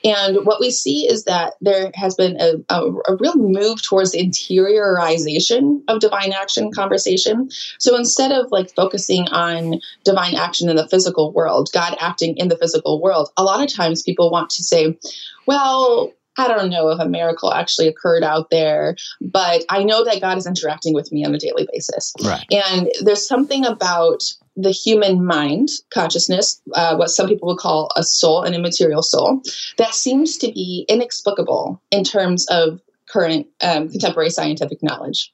[0.05, 4.11] And what we see is that there has been a, a, a real move towards
[4.11, 7.49] the interiorization of divine action conversation.
[7.79, 12.47] So instead of like focusing on divine action in the physical world, God acting in
[12.47, 14.97] the physical world, a lot of times people want to say,
[15.45, 20.21] well, I don't know if a miracle actually occurred out there, but I know that
[20.21, 22.11] God is interacting with me on a daily basis.
[22.23, 22.45] Right.
[22.51, 24.23] And there's something about
[24.55, 29.41] the human mind, consciousness, uh, what some people would call a soul, an immaterial soul,
[29.77, 32.79] that seems to be inexplicable in terms of
[33.13, 35.31] current um, contemporary scientific knowledge.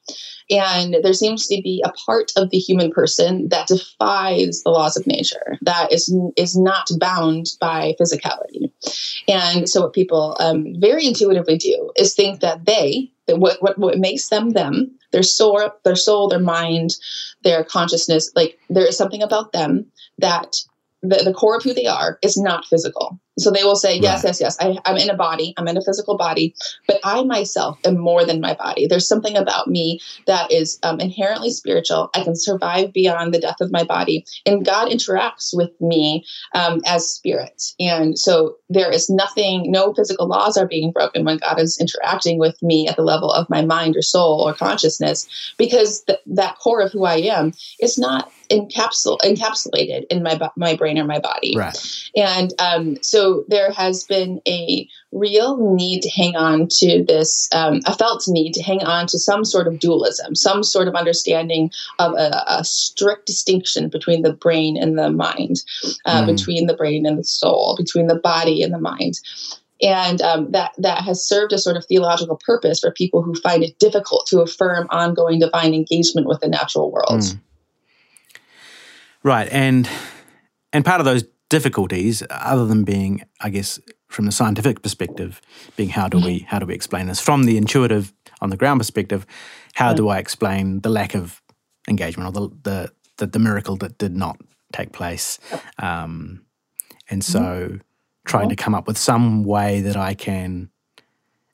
[0.50, 4.96] And there seems to be a part of the human person that defies the laws
[4.96, 8.70] of nature, that is, is not bound by physicality.
[9.28, 13.78] And so, what people um, very intuitively do is think that they, that what, what,
[13.78, 16.96] what makes them them, their soul, their soul, their mind,
[17.42, 19.86] their consciousness, like there is something about them
[20.18, 20.56] that
[21.02, 23.18] the, the core of who they are is not physical.
[23.38, 24.28] So they will say, yes, right.
[24.28, 26.54] yes, yes, I, I'm in a body, I'm in a physical body,
[26.86, 28.86] but I myself am more than my body.
[28.86, 32.10] There's something about me that is um, inherently spiritual.
[32.14, 34.26] I can survive beyond the death of my body.
[34.44, 37.62] And God interacts with me um, as spirit.
[37.78, 42.38] And so there is nothing, no physical laws are being broken when God is interacting
[42.38, 46.58] with me at the level of my mind or soul or consciousness, because th- that
[46.58, 51.18] core of who I am is not encapsul- encapsulated in my, my brain or my
[51.18, 51.54] body.
[51.56, 51.76] Right.
[52.16, 57.80] And um, so there has been a real need to hang on to this, um,
[57.86, 61.70] a felt need to hang on to some sort of dualism, some sort of understanding
[61.98, 65.62] of a, a strict distinction between the brain and the mind,
[66.04, 66.26] uh, mm.
[66.26, 69.20] between the brain and the soul, between the body and the mind
[69.82, 73.62] and um, that that has served a sort of theological purpose for people who find
[73.62, 77.20] it difficult to affirm ongoing divine engagement with the natural world.
[77.20, 77.40] Mm.
[79.22, 79.88] Right, and
[80.72, 83.78] and part of those difficulties, other than being, I guess,
[84.08, 85.42] from the scientific perspective,
[85.76, 87.20] being how do we how do we explain this?
[87.20, 89.26] From the intuitive on the ground perspective,
[89.74, 91.42] how do I explain the lack of
[91.88, 94.40] engagement or the the the, the miracle that did not
[94.72, 95.38] take place?
[95.78, 96.46] Um,
[97.10, 97.76] and so, mm-hmm.
[98.24, 100.69] trying to come up with some way that I can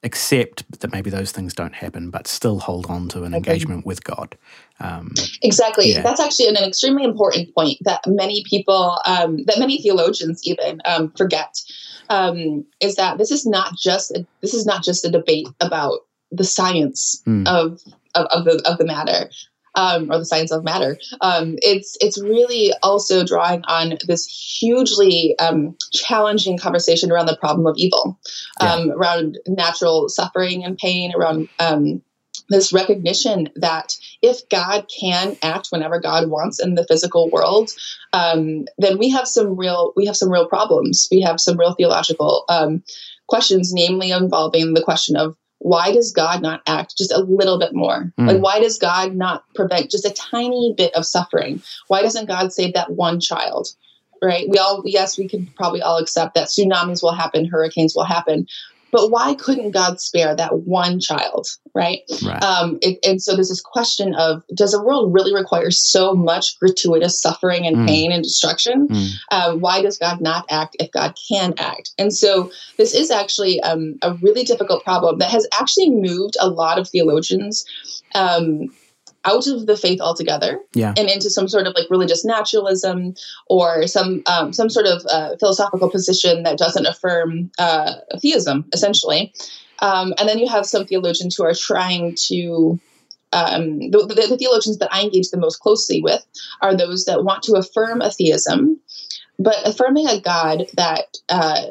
[0.06, 3.36] accept that maybe those things don't happen, but still hold on to an okay.
[3.36, 4.38] engagement with God.
[4.80, 5.92] Um, exactly.
[5.92, 6.02] Yeah.
[6.02, 10.80] That's actually an, an, extremely important point that many people, um, that many theologians even
[10.84, 11.54] um, forget,
[12.08, 16.00] um, is that this is not just a, this is not just a debate about
[16.30, 17.46] the science mm.
[17.46, 17.80] of,
[18.14, 19.28] of, of the of the matter
[19.76, 20.98] um, or the science of matter.
[21.20, 27.66] Um, it's it's really also drawing on this hugely um, challenging conversation around the problem
[27.66, 28.18] of evil,
[28.60, 28.74] yeah.
[28.74, 32.02] Um, around natural suffering and pain, around um,
[32.48, 37.70] this recognition that if God can act whenever God wants in the physical world,
[38.12, 41.08] um, then we have some real we have some real problems.
[41.10, 42.82] We have some real theological um,
[43.28, 45.36] questions, namely involving the question of
[45.66, 48.12] why does God not act just a little bit more?
[48.20, 48.28] Mm.
[48.28, 51.60] Like, why does God not prevent just a tiny bit of suffering?
[51.88, 53.66] Why doesn't God save that one child?
[54.22, 54.48] Right?
[54.48, 58.46] We all, yes, we can probably all accept that tsunamis will happen, hurricanes will happen,
[58.92, 62.00] but why couldn't God spare that one child, right?
[62.24, 62.42] right.
[62.42, 66.58] Um, it, and so there's this question of does the world really require so much
[66.58, 67.86] gratuitous suffering and mm.
[67.86, 68.88] pain and destruction?
[68.88, 69.10] Mm.
[69.30, 71.90] Uh, why does God not act if God can act?
[71.98, 76.48] And so this is actually um, a really difficult problem that has actually moved a
[76.48, 77.64] lot of theologians.
[78.14, 78.70] Um,
[79.26, 80.94] out of the faith altogether yeah.
[80.96, 83.14] and into some sort of like religious naturalism
[83.48, 89.32] or some um, some sort of uh, philosophical position that doesn't affirm uh, theism essentially
[89.80, 92.80] um, and then you have some theologians who are trying to
[93.32, 96.24] um, the, the, the, theologians that I engage the most closely with
[96.62, 98.80] are those that want to affirm a theism,
[99.38, 101.66] but affirming a God that, uh,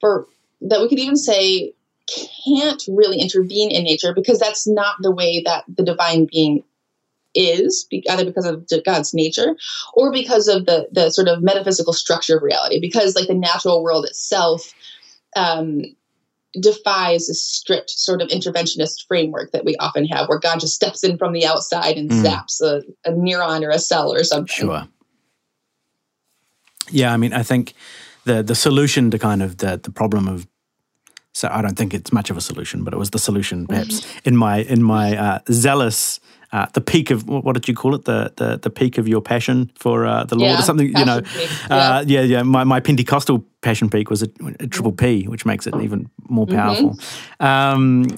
[0.00, 0.26] for
[0.60, 1.72] that we could even say
[2.06, 6.62] can't really intervene in nature because that's not the way that the divine being
[7.34, 9.56] is either because of god's nature
[9.94, 12.80] or because of the the sort of metaphysical structure of reality.
[12.80, 14.72] Because like the natural world itself
[15.36, 15.82] um,
[16.60, 21.02] defies a strict sort of interventionist framework that we often have where god just steps
[21.02, 22.22] in from the outside and mm.
[22.22, 24.54] zaps a, a neuron or a cell or something.
[24.54, 24.86] Sure.
[26.90, 27.74] Yeah i mean i think
[28.24, 30.46] the the solution to kind of the the problem of
[31.34, 34.00] so I don't think it's much of a solution, but it was the solution perhaps
[34.00, 34.28] mm-hmm.
[34.28, 36.20] in my in my uh, zealous.
[36.52, 38.04] Uh, the peak of what did you call it?
[38.04, 40.86] The the, the peak of your passion for uh, the Lord, yeah, or something.
[40.86, 41.18] You know,
[41.68, 42.20] uh, yeah.
[42.20, 42.42] yeah, yeah.
[42.44, 44.28] My, my Pentecostal passion peak was a,
[44.60, 46.56] a, triple P, which makes it even more mm-hmm.
[46.56, 46.90] powerful.
[46.90, 47.44] Mm-hmm.
[47.44, 48.16] Um,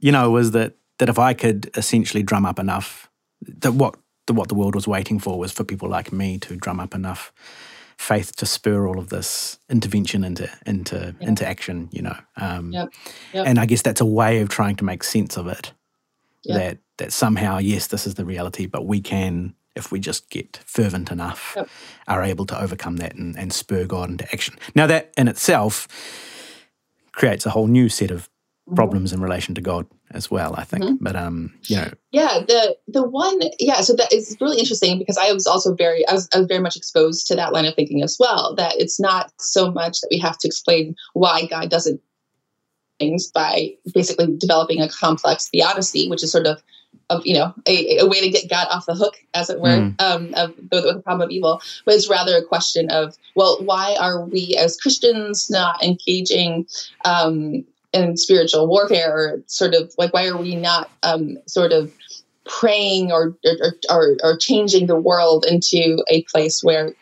[0.00, 3.08] you know, was that that if I could essentially drum up enough,
[3.40, 6.54] that what the, what the world was waiting for was for people like me to
[6.54, 7.32] drum up enough
[7.98, 11.28] faith to spur all of this intervention into into yep.
[11.28, 11.88] into action.
[11.92, 12.88] You know, um, yep.
[13.34, 13.46] Yep.
[13.46, 15.72] and I guess that's a way of trying to make sense of it.
[16.44, 20.58] That that somehow, yes, this is the reality, but we can, if we just get
[20.64, 21.56] fervent enough,
[22.06, 24.56] are able to overcome that and, and spur God into action.
[24.74, 25.86] Now, that in itself
[27.12, 28.74] creates a whole new set of mm-hmm.
[28.76, 30.84] problems in relation to God as well, I think.
[30.84, 31.04] Mm-hmm.
[31.04, 33.80] But um, you know, yeah, the the one, yeah.
[33.80, 36.60] So that is really interesting because I was also very, I was, I was very
[36.60, 38.54] much exposed to that line of thinking as well.
[38.54, 42.00] That it's not so much that we have to explain why God doesn't
[42.98, 46.62] things by basically developing a complex theodicy, which is sort of
[47.10, 49.68] of you know a, a, way to get God off the hook, as it were,
[49.68, 50.00] mm.
[50.00, 53.96] um, of the, the, problem of evil, but it's rather a question of well, why
[53.98, 56.66] are we as Christians not engaging
[57.04, 61.92] um, in spiritual warfare or sort of like why are we not um, sort of
[62.48, 66.94] praying or, or, or, or, changing the world into a place where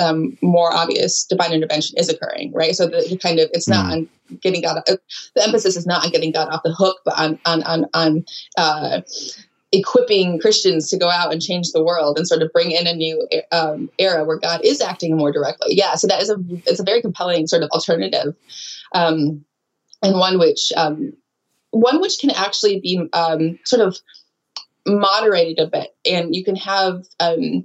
[0.00, 2.74] um, more obvious divine intervention is occurring, right?
[2.74, 3.92] So the, kind of it's not mm.
[3.92, 4.08] on
[4.40, 4.78] getting God.
[4.88, 4.96] Uh,
[5.34, 8.24] the emphasis is not on getting God off the hook, but on on on, on
[8.56, 9.00] uh,
[9.72, 12.94] equipping Christians to go out and change the world and sort of bring in a
[12.94, 15.74] new um, era where God is acting more directly.
[15.74, 16.36] Yeah, so that is a
[16.66, 18.34] it's a very compelling sort of alternative.
[18.94, 19.44] Um,
[20.06, 21.12] and one which um,
[21.70, 23.98] one which can actually be um, sort of
[24.86, 27.04] moderated a bit, and you can have.
[27.20, 27.64] Um,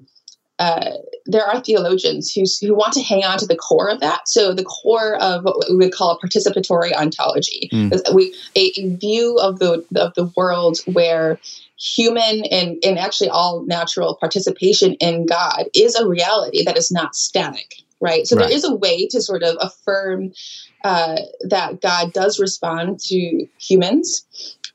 [0.59, 4.27] uh, there are theologians who, who want to hang on to the core of that.
[4.27, 8.13] So the core of what we would call a participatory ontology, mm.
[8.13, 11.39] we a, a, view of the of the world where
[11.79, 17.15] human and, and actually all natural participation in God is a reality that is not
[17.15, 18.25] static right?
[18.27, 18.47] So right.
[18.47, 20.33] there is a way to sort of affirm
[20.83, 24.25] uh, that God does respond to humans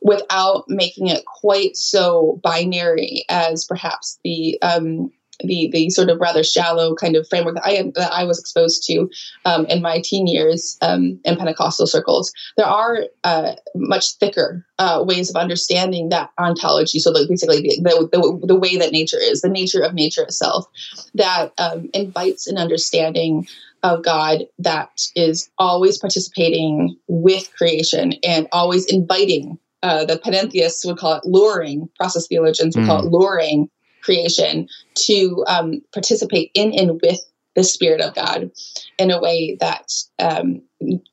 [0.01, 6.43] without making it quite so binary as perhaps the um, the the sort of rather
[6.43, 9.09] shallow kind of framework that I that I was exposed to
[9.45, 12.33] um, in my teen years um, in Pentecostal circles.
[12.57, 16.99] There are uh, much thicker uh, ways of understanding that ontology.
[16.99, 20.67] So, like basically, the, the, the, way that nature is, the nature of nature itself,
[21.15, 23.47] that um, invites an understanding
[23.83, 29.59] of God that is always participating with creation and always inviting.
[29.83, 31.89] Uh, the panentheists would call it luring.
[31.97, 32.89] Process theologians would mm.
[32.89, 33.15] call it hmm.
[33.15, 33.71] luring
[34.07, 37.21] creation to um, participate in and with
[37.57, 38.51] the Spirit of God
[38.99, 40.63] in a way that um,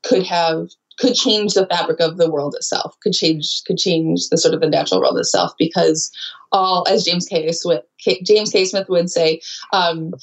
[0.03, 4.37] could have could change the fabric of the world itself, could change could change the
[4.37, 6.11] sort of the natural world itself, because
[6.51, 7.51] all, as James K.
[7.51, 7.81] Smith,
[8.23, 8.63] James K.
[8.65, 9.41] Smith would say,
[9.73, 10.13] um,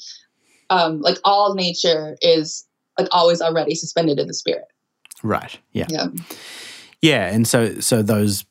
[0.69, 2.65] um, like all nature is
[2.97, 4.67] like always already suspended in the spirit.
[5.23, 5.59] Right.
[5.73, 5.87] Yeah.
[5.89, 6.07] Yeah.
[7.01, 8.45] Yeah, and so so those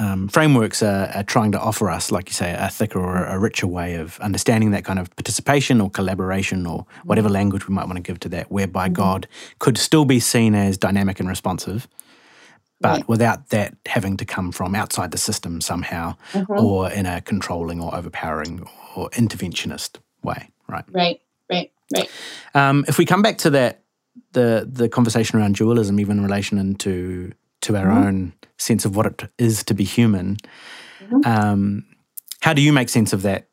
[0.00, 3.38] um, frameworks are, are, trying to offer us, like you say, a thicker or a
[3.38, 7.34] richer way of understanding that kind of participation or collaboration or whatever mm-hmm.
[7.34, 8.94] language we might want to give to that, whereby mm-hmm.
[8.94, 11.86] God could still be seen as dynamic and responsive,
[12.80, 16.50] but without that having to come from outside the system somehow mm-hmm.
[16.50, 20.48] or in a controlling or overpowering or interventionist way.
[20.66, 20.84] Right.
[20.90, 21.20] Right.
[21.50, 21.70] Right.
[21.94, 22.10] Right.
[22.54, 23.82] Um, if we come back to that,
[24.32, 28.06] the the conversation around dualism, even in relation into to our mm-hmm.
[28.06, 30.36] own sense of what it is to be human.
[31.00, 31.20] Mm-hmm.
[31.24, 31.84] Um,
[32.40, 33.46] how do you make sense of that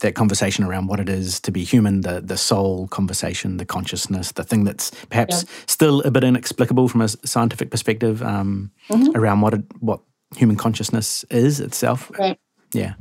[0.00, 4.32] that conversation around what it is to be human, the the soul conversation, the consciousness,
[4.32, 5.50] the thing that's perhaps yeah.
[5.66, 9.16] still a bit inexplicable from a scientific perspective um, mm-hmm.
[9.16, 10.00] around what it, what
[10.36, 12.10] human consciousness is itself?
[12.18, 12.38] Right.
[12.72, 12.94] Yeah.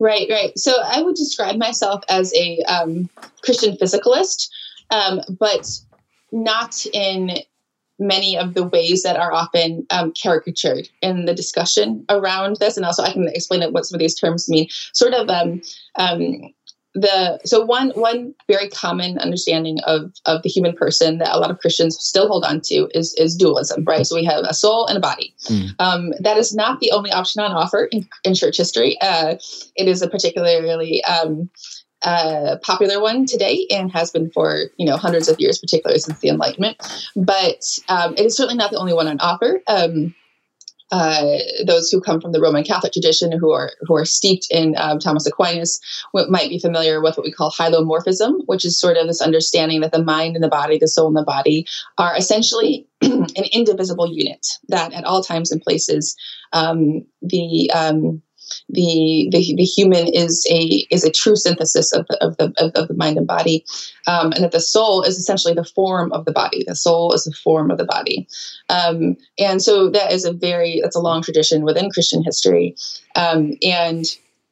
[0.00, 0.58] Right, right.
[0.58, 3.08] So I would describe myself as a um,
[3.44, 4.48] Christian physicalist,
[4.90, 5.68] um, but
[6.32, 7.38] not in
[8.02, 12.76] many of the ways that are often um, caricatured in the discussion around this.
[12.76, 14.68] And also, I can explain what some of these terms mean.
[14.92, 15.62] Sort of um,
[15.96, 16.52] um,
[16.94, 21.50] the so one one very common understanding of of the human person that a lot
[21.50, 24.06] of Christians still hold on to is is dualism, right?
[24.06, 25.34] So we have a soul and a body.
[25.44, 25.70] Mm.
[25.78, 28.98] Um, that is not the only option on offer in, in church history.
[29.00, 29.36] Uh,
[29.76, 31.48] it is a particularly um,
[32.04, 36.18] uh, popular one today and has been for you know hundreds of years, particularly since
[36.20, 36.76] the Enlightenment.
[37.16, 39.60] But um, it is certainly not the only one on offer.
[39.66, 40.14] Um,
[40.92, 44.74] uh, those who come from the Roman Catholic tradition, who are who are steeped in
[44.76, 45.80] um, Thomas Aquinas,
[46.28, 49.92] might be familiar with what we call hylomorphism, which is sort of this understanding that
[49.92, 54.46] the mind and the body, the soul and the body, are essentially an indivisible unit.
[54.68, 56.14] That at all times and places,
[56.52, 58.20] um, the um,
[58.68, 62.88] the, the, the human is a is a true synthesis of the, of the, of
[62.88, 63.64] the mind and body,
[64.06, 66.64] um, and that the soul is essentially the form of the body.
[66.66, 68.28] The soul is the form of the body,
[68.68, 72.76] um, and so that is a very that's a long tradition within Christian history,
[73.14, 74.06] um, and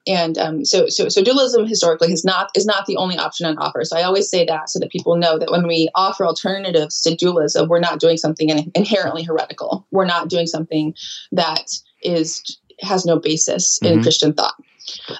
[0.06, 3.58] and um, so, so, so dualism historically is not is not the only option on
[3.58, 3.84] offer.
[3.84, 7.14] So I always say that so that people know that when we offer alternatives to
[7.14, 9.86] dualism, we're not doing something inherently heretical.
[9.90, 10.94] We're not doing something
[11.32, 11.70] that
[12.02, 13.94] is has no basis mm-hmm.
[13.94, 14.54] in Christian thought.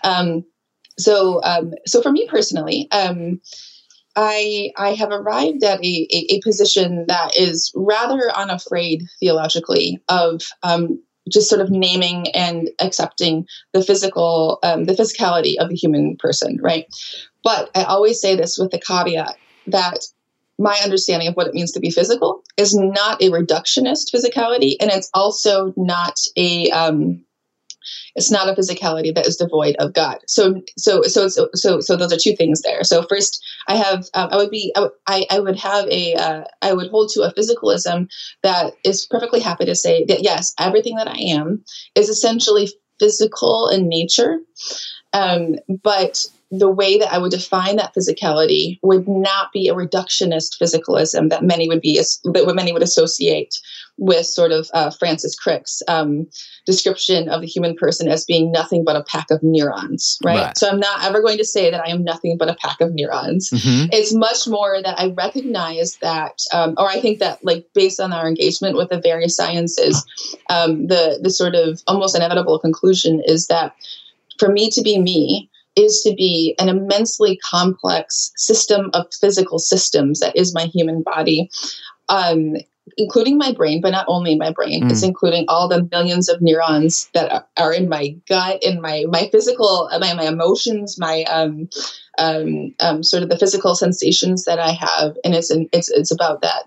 [0.04, 0.44] Um,
[0.98, 3.40] so, um, so for me personally, um,
[4.16, 10.42] I I have arrived at a, a, a, position that is rather unafraid theologically of
[10.62, 16.16] um, just sort of naming and accepting the physical um, the physicality of the human
[16.16, 16.86] person, right?
[17.44, 19.36] But I always say this with the caveat
[19.68, 20.06] that
[20.58, 24.90] my understanding of what it means to be physical is not a reductionist physicality, and
[24.90, 27.24] it's also not a um,
[28.14, 30.18] it's not a physicality that is devoid of God.
[30.26, 32.84] So, so, so, so, so, so those are two things there.
[32.84, 34.74] So, first, I have, um, I would be,
[35.06, 38.08] I, I would have a, uh, I would hold to a physicalism
[38.42, 43.68] that is perfectly happy to say that yes, everything that I am is essentially physical
[43.68, 44.38] in nature,
[45.12, 50.60] um, but the way that I would define that physicality would not be a reductionist
[50.60, 53.54] physicalism that many would be that many would associate
[53.98, 56.26] with sort of uh, Francis Crick's um,
[56.66, 60.38] description of the human person as being nothing but a pack of neurons, right?
[60.38, 60.58] right?
[60.58, 62.94] So I'm not ever going to say that I am nothing but a pack of
[62.94, 63.50] neurons.
[63.50, 63.90] Mm-hmm.
[63.92, 68.12] It's much more that I recognize that, um, or I think that, like, based on
[68.12, 70.04] our engagement with the various sciences,
[70.48, 73.74] um, the the sort of almost inevitable conclusion is that
[74.38, 80.20] for me to be me, is to be an immensely complex system of physical systems
[80.20, 81.50] that is my human body.
[82.08, 82.56] Um,
[82.96, 84.82] including my brain, but not only my brain.
[84.82, 84.90] Mm.
[84.90, 89.28] It's including all the millions of neurons that are, in my gut, in my my
[89.30, 91.68] physical, my my emotions, my um,
[92.18, 96.42] um, um, sort of the physical sensations that I have, and it's it's it's about
[96.42, 96.64] that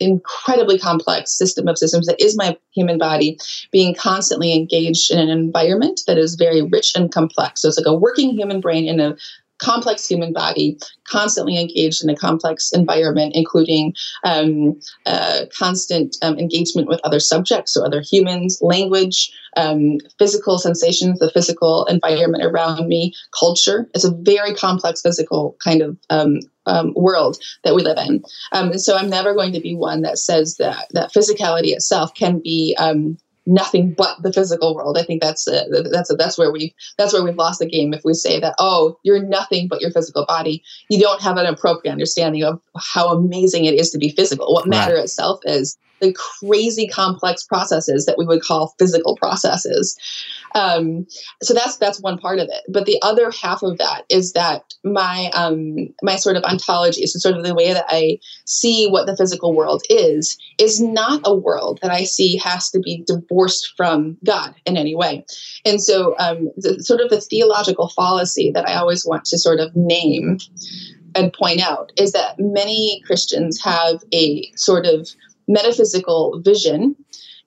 [0.00, 3.38] incredibly complex system of systems that is my human body
[3.70, 7.62] being constantly engaged in an environment that is very rich and complex.
[7.62, 9.16] So it's like a working human brain in a
[9.62, 13.94] complex human body, constantly engaged in a complex environment, including
[14.24, 21.18] um, uh, constant um, engagement with other subjects, so other humans, language, um, physical sensations,
[21.18, 23.88] the physical environment around me, culture.
[23.94, 28.22] It's a very complex physical kind of um, um, world that we live in.
[28.52, 32.14] Um, and so I'm never going to be one that says that that physicality itself
[32.14, 33.16] can be um,
[33.46, 34.96] nothing but the physical world.
[34.98, 37.68] I think that's uh, a, that's a, that's where we that's where we've lost the
[37.68, 40.62] game if we say that oh you're nothing but your physical body.
[40.88, 44.52] You don't have an appropriate understanding of how amazing it is to be physical.
[44.52, 45.04] What matter right.
[45.04, 49.96] itself is the crazy complex processes that we would call physical processes.
[50.54, 51.06] Um,
[51.42, 52.62] so that's that's one part of it.
[52.68, 57.18] But the other half of that is that my um, my sort of ontology, so
[57.18, 61.34] sort of the way that I see what the physical world is, is not a
[61.34, 65.24] world that I see has to be divorced from God in any way.
[65.64, 69.60] And so, um, the, sort of the theological fallacy that I always want to sort
[69.60, 70.38] of name
[71.14, 75.08] and point out is that many Christians have a sort of
[75.48, 76.96] metaphysical vision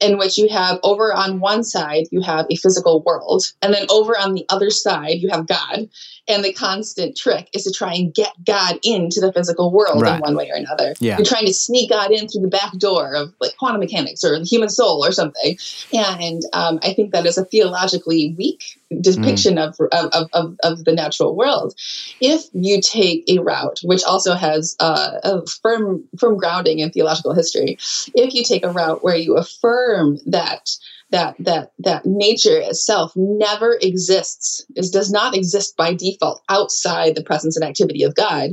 [0.02, 3.86] in which you have over on one side you have a physical world and then
[3.90, 5.90] over on the other side you have god
[6.28, 10.16] and the constant trick is to try and get God into the physical world right.
[10.16, 10.96] in one way or another.
[11.00, 11.18] Yeah.
[11.18, 14.40] You're trying to sneak God in through the back door of like quantum mechanics or
[14.40, 15.58] the human soul or something.
[15.94, 19.68] And um, I think that is a theologically weak depiction mm.
[19.68, 21.76] of, of, of, of, the natural world.
[22.22, 27.34] If you take a route, which also has uh, a firm, firm grounding in theological
[27.34, 27.78] history,
[28.14, 30.70] if you take a route where you affirm that
[31.12, 37.24] that that that nature itself never exists is does not exist by default outside the
[37.24, 38.52] presence and activity of god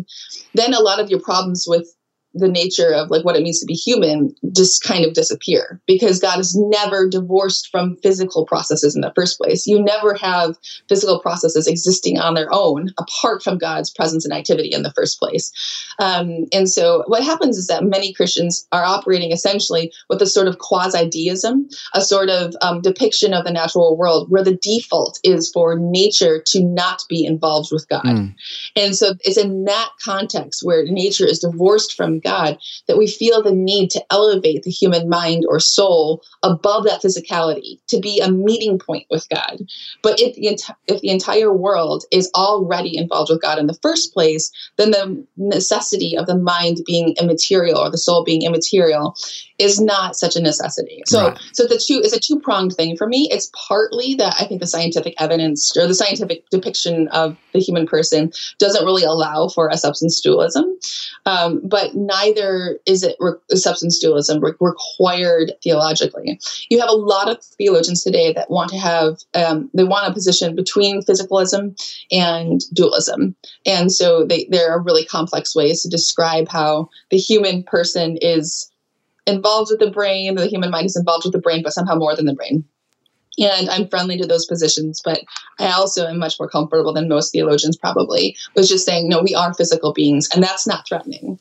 [0.54, 1.88] then a lot of your problems with
[2.34, 6.20] the nature of like what it means to be human just kind of disappear because
[6.20, 9.66] God is never divorced from physical processes in the first place.
[9.66, 10.56] You never have
[10.88, 15.18] physical processes existing on their own apart from God's presence and activity in the first
[15.18, 15.52] place.
[15.98, 20.48] Um, and so what happens is that many Christians are operating essentially with a sort
[20.48, 25.20] of quasi deism, a sort of um, depiction of the natural world where the default
[25.22, 28.04] is for nature to not be involved with God.
[28.04, 28.34] Mm.
[28.76, 33.42] And so it's in that context where nature is divorced from God, that we feel
[33.42, 38.30] the need to elevate the human mind or soul above that physicality, to be a
[38.30, 39.60] meeting point with God.
[40.02, 44.12] But if the, if the entire world is already involved with God in the first
[44.12, 49.16] place, then the necessity of the mind being immaterial or the soul being immaterial
[49.62, 51.02] is not such a necessity.
[51.06, 51.38] So, right.
[51.52, 53.28] so the two is a two pronged thing for me.
[53.30, 57.86] It's partly that I think the scientific evidence or the scientific depiction of the human
[57.86, 60.64] person doesn't really allow for a substance dualism,
[61.26, 66.40] um, but neither is it re- substance dualism re- required theologically.
[66.68, 70.12] You have a lot of theologians today that want to have um, they want a
[70.12, 76.48] position between physicalism and dualism, and so they, there are really complex ways to describe
[76.48, 78.71] how the human person is
[79.26, 82.16] involved with the brain, the human mind is involved with the brain, but somehow more
[82.16, 82.64] than the brain.
[83.38, 85.22] And I'm friendly to those positions, but
[85.58, 89.34] I also am much more comfortable than most theologians probably with just saying, no, we
[89.34, 91.38] are physical beings, and that's not threatening.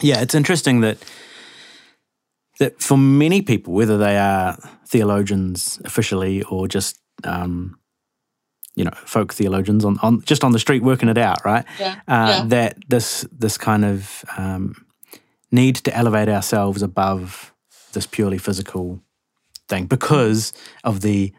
[0.00, 0.98] Yeah, it's interesting that
[2.58, 7.78] that for many people, whether they are theologians officially or just um,
[8.74, 11.64] you know folk theologians on, on just on the street working it out, right?
[11.78, 12.00] Yeah.
[12.06, 12.44] Uh, yeah.
[12.46, 14.86] That this this kind of um,
[15.52, 17.52] need to elevate ourselves above
[17.92, 19.00] this purely physical
[19.68, 21.32] thing because of the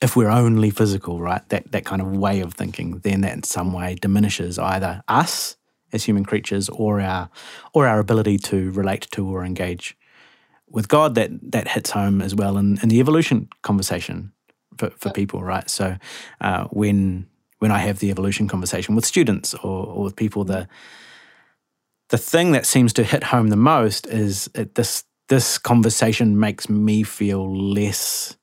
[0.00, 1.46] if we're only physical, right?
[1.50, 5.56] That that kind of way of thinking, then that in some way diminishes either us
[5.92, 7.28] as human creatures or our
[7.74, 9.96] or our ability to relate to or engage
[10.68, 14.32] with God that that hits home as well in, in the evolution conversation
[14.78, 15.68] for, for people, right?
[15.68, 15.96] So
[16.40, 17.26] uh, when
[17.58, 20.66] when I have the evolution conversation with students or, or with people, the
[22.10, 26.68] the thing that seems to hit home the most is it, this this conversation makes
[26.68, 28.36] me feel less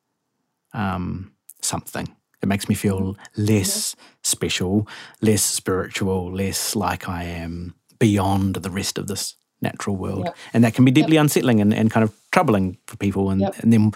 [0.73, 2.07] um, something.
[2.41, 4.01] It makes me feel less mm-hmm.
[4.23, 4.87] special,
[5.21, 10.25] less spiritual, less like I am beyond the rest of this natural world.
[10.25, 10.35] Yep.
[10.53, 11.23] And that can be deeply yep.
[11.23, 13.31] unsettling and, and kind of troubling for people.
[13.31, 13.59] And, yep.
[13.59, 13.91] and then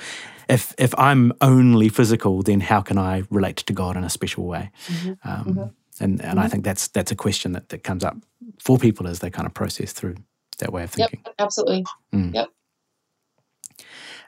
[0.49, 4.45] if if I'm only physical, then how can I relate to God in a special
[4.45, 4.71] way?
[4.87, 5.29] Mm-hmm.
[5.29, 6.03] Um, mm-hmm.
[6.03, 6.51] And and I mm-hmm.
[6.51, 8.17] think that's that's a question that, that comes up
[8.61, 10.15] for people as they kind of process through
[10.59, 11.21] that way of thinking.
[11.25, 11.83] Yep, absolutely.
[12.13, 12.33] Mm.
[12.33, 12.47] Yep.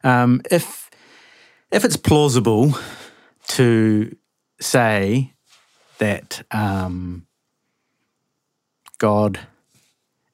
[0.03, 0.89] Um, if
[1.71, 2.73] if it's plausible
[3.49, 4.15] to
[4.59, 5.33] say
[5.99, 7.27] that um,
[8.97, 9.39] God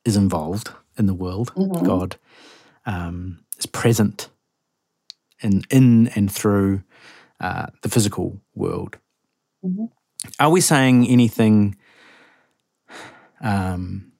[0.06, 1.86] is involved in the world, mm-hmm.
[1.86, 2.16] God
[2.86, 4.30] um, is present
[5.41, 6.84] in in and through
[7.41, 8.97] uh, the physical world.
[9.64, 9.86] Mm-hmm.
[10.39, 11.76] are we saying anything?
[13.42, 14.12] Um,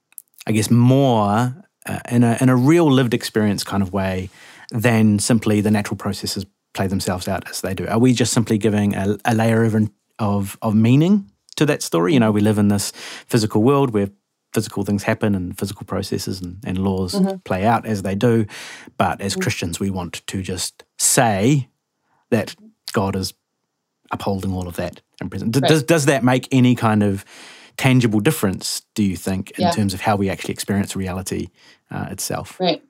[0.46, 1.54] I guess more
[1.86, 4.30] uh, in a in a real lived experience kind of way
[4.70, 7.86] than simply the natural processes play themselves out as they do.
[7.86, 12.14] Are we just simply giving a, a layer of, of of meaning to that story?
[12.14, 12.92] You know, we live in this
[13.26, 14.10] physical world where
[14.52, 17.36] physical things happen and physical processes and, and laws mm-hmm.
[17.44, 18.46] play out as they do.
[18.96, 19.42] But as mm-hmm.
[19.42, 21.68] Christians, we want to just say
[22.30, 22.56] that
[22.92, 23.32] God is
[24.10, 25.56] upholding all of that in present.
[25.56, 25.68] Right.
[25.68, 27.24] Does does that make any kind of
[27.80, 28.82] tangible difference?
[28.94, 29.70] Do you think in yeah.
[29.70, 31.48] terms of how we actually experience reality
[31.90, 32.60] uh, itself?
[32.60, 32.82] Right.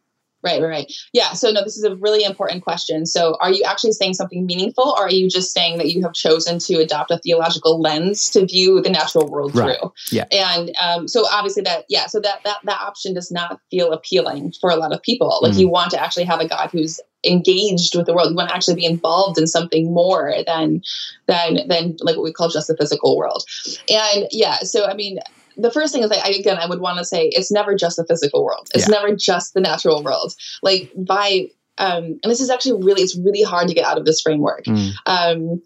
[0.42, 1.32] Right, right, Yeah.
[1.34, 3.04] So no, this is a really important question.
[3.04, 6.14] So are you actually saying something meaningful or are you just saying that you have
[6.14, 9.78] chosen to adopt a theological lens to view the natural world right.
[9.78, 9.92] through?
[10.10, 10.24] Yeah.
[10.32, 14.54] And um, so obviously that, yeah, so that, that, that option does not feel appealing
[14.58, 15.40] for a lot of people.
[15.42, 15.58] Like mm.
[15.58, 18.30] you want to actually have a God who's engaged with the world.
[18.30, 20.82] You want to actually be involved in something more than,
[21.26, 23.44] than, than like what we call just the physical world.
[23.88, 25.18] And yeah, so I mean,
[25.56, 27.96] the first thing is like I, again i would want to say it's never just
[27.96, 28.96] the physical world it's yeah.
[28.96, 31.48] never just the natural world like by
[31.78, 34.64] um and this is actually really it's really hard to get out of this framework
[34.64, 34.92] mm.
[35.06, 35.62] um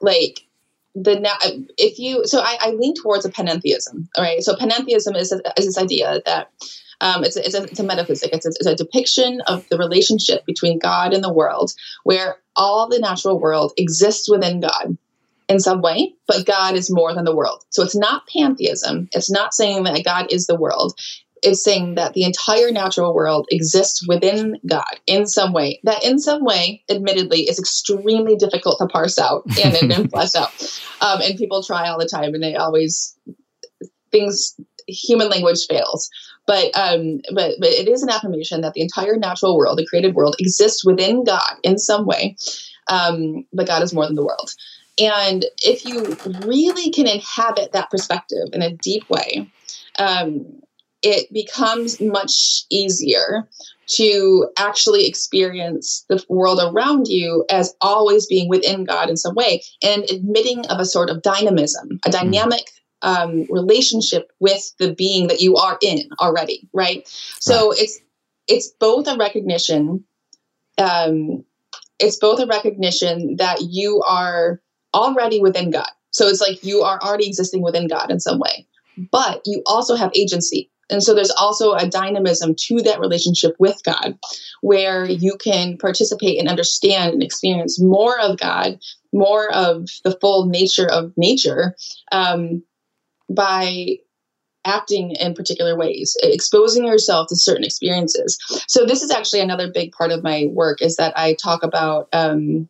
[0.00, 0.46] like
[0.94, 1.34] the now
[1.76, 5.66] if you so I, I lean towards a panentheism all right so panentheism is, is
[5.66, 6.50] this idea that
[7.00, 9.78] um, it's, a, it's, a, it's a metaphysic it's a, it's a depiction of the
[9.78, 11.72] relationship between god and the world
[12.04, 14.96] where all the natural world exists within god
[15.48, 17.64] in some way, but God is more than the world.
[17.70, 19.08] So it's not pantheism.
[19.12, 20.98] It's not saying that God is the world.
[21.42, 25.80] It's saying that the entire natural world exists within God in some way.
[25.84, 30.50] That in some way, admittedly, is extremely difficult to parse out and, and flesh out.
[31.02, 33.16] Um, and people try all the time, and they always
[34.10, 36.08] things human language fails.
[36.46, 40.14] But um, but but it is an affirmation that the entire natural world, the created
[40.14, 42.36] world, exists within God in some way.
[42.88, 44.50] Um, but God is more than the world.
[44.98, 46.16] And if you
[46.46, 49.50] really can inhabit that perspective in a deep way,
[49.98, 50.44] um,
[51.02, 53.48] it becomes much easier
[53.86, 59.62] to actually experience the world around you as always being within God in some way
[59.82, 62.12] and admitting of a sort of dynamism, a hmm.
[62.12, 62.62] dynamic
[63.04, 67.06] um, relationship with the being that you are in already, right?
[67.38, 67.80] So right.
[67.80, 68.00] it's
[68.48, 70.04] it's both a recognition,
[70.78, 71.44] um,
[71.98, 74.60] it's both a recognition that you are
[74.92, 75.90] already within God.
[76.10, 78.66] So it's like you are already existing within God in some way,
[79.10, 80.70] but you also have agency.
[80.90, 84.18] And so there's also a dynamism to that relationship with God
[84.60, 88.78] where you can participate and understand and experience more of God,
[89.12, 91.74] more of the full nature of nature
[92.12, 92.62] um,
[93.28, 93.96] by
[94.66, 99.92] acting in particular ways exposing yourself to certain experiences so this is actually another big
[99.92, 102.66] part of my work is that i talk about um,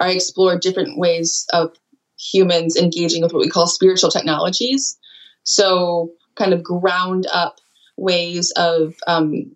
[0.00, 1.76] I explore different ways of
[2.18, 4.98] humans engaging with what we call spiritual technologies.
[5.44, 7.60] So, kind of ground up
[7.96, 9.54] ways of um,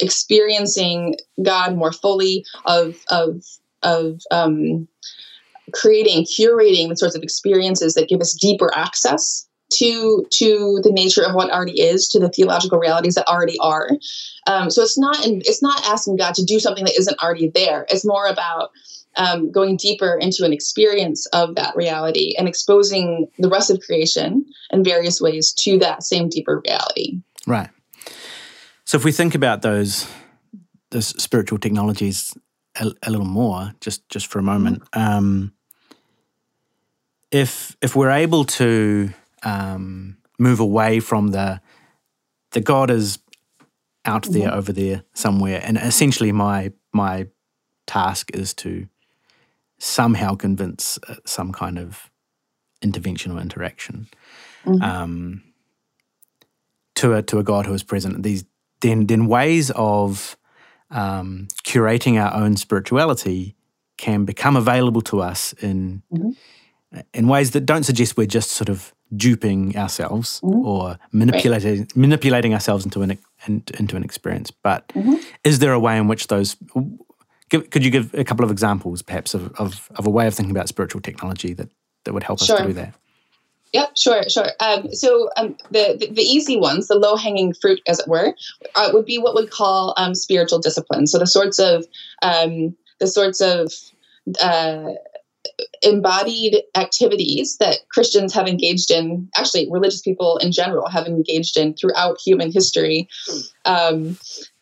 [0.00, 3.44] experiencing God more fully, of of
[3.82, 4.88] of um,
[5.72, 9.46] creating, curating the sorts of experiences that give us deeper access
[9.78, 13.90] to to the nature of what already is, to the theological realities that already are.
[14.46, 17.86] Um, so it's not it's not asking God to do something that isn't already there.
[17.88, 18.70] It's more about
[19.16, 24.44] um, going deeper into an experience of that reality and exposing the rest of creation
[24.70, 27.20] in various ways to that same deeper reality.
[27.46, 27.70] Right.
[28.84, 30.06] So if we think about those
[30.90, 32.34] those spiritual technologies
[32.76, 35.52] a, a little more, just just for a moment, um,
[37.30, 39.10] if if we're able to
[39.44, 41.60] um, move away from the
[42.52, 43.18] the God is
[44.04, 44.58] out there mm-hmm.
[44.58, 47.26] over there somewhere, and essentially my my
[47.86, 48.88] task is to
[49.78, 52.10] somehow convince uh, some kind of
[52.80, 54.06] intervention or interaction
[54.64, 54.82] mm-hmm.
[54.82, 55.42] um,
[56.94, 58.22] to a to a God who is present.
[58.22, 58.44] These
[58.80, 60.36] then then ways of
[60.90, 63.56] um, curating our own spirituality
[63.96, 67.00] can become available to us in mm-hmm.
[67.12, 70.66] in ways that don't suggest we're just sort of duping ourselves mm-hmm.
[70.66, 71.96] or manipulating right.
[71.96, 74.50] manipulating ourselves into an into an experience.
[74.50, 75.16] But mm-hmm.
[75.44, 76.56] is there a way in which those
[77.50, 80.50] could you give a couple of examples, perhaps, of, of, of, a way of thinking
[80.50, 81.68] about spiritual technology that,
[82.04, 82.56] that would help sure.
[82.56, 82.94] us to do that?
[83.72, 84.48] Yep, sure, sure.
[84.60, 88.34] Um, so um, the, the, the easy ones, the low hanging fruit, as it were,
[88.76, 91.10] uh, would be what we call um, spiritual disciplines.
[91.10, 91.84] So the sorts of
[92.22, 93.72] um, the sorts of
[94.40, 94.90] uh,
[95.84, 101.74] embodied activities that Christians have engaged in, actually religious people in general have engaged in
[101.74, 103.08] throughout human history,
[103.64, 104.18] um,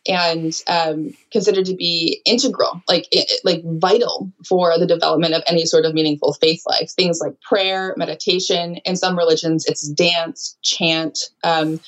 [0.08, 3.06] and um, considered to be integral, like
[3.44, 6.90] like vital for the development of any sort of meaningful faith life.
[6.90, 8.76] Things like prayer, meditation.
[8.84, 11.78] In some religions, it's dance, chant, um,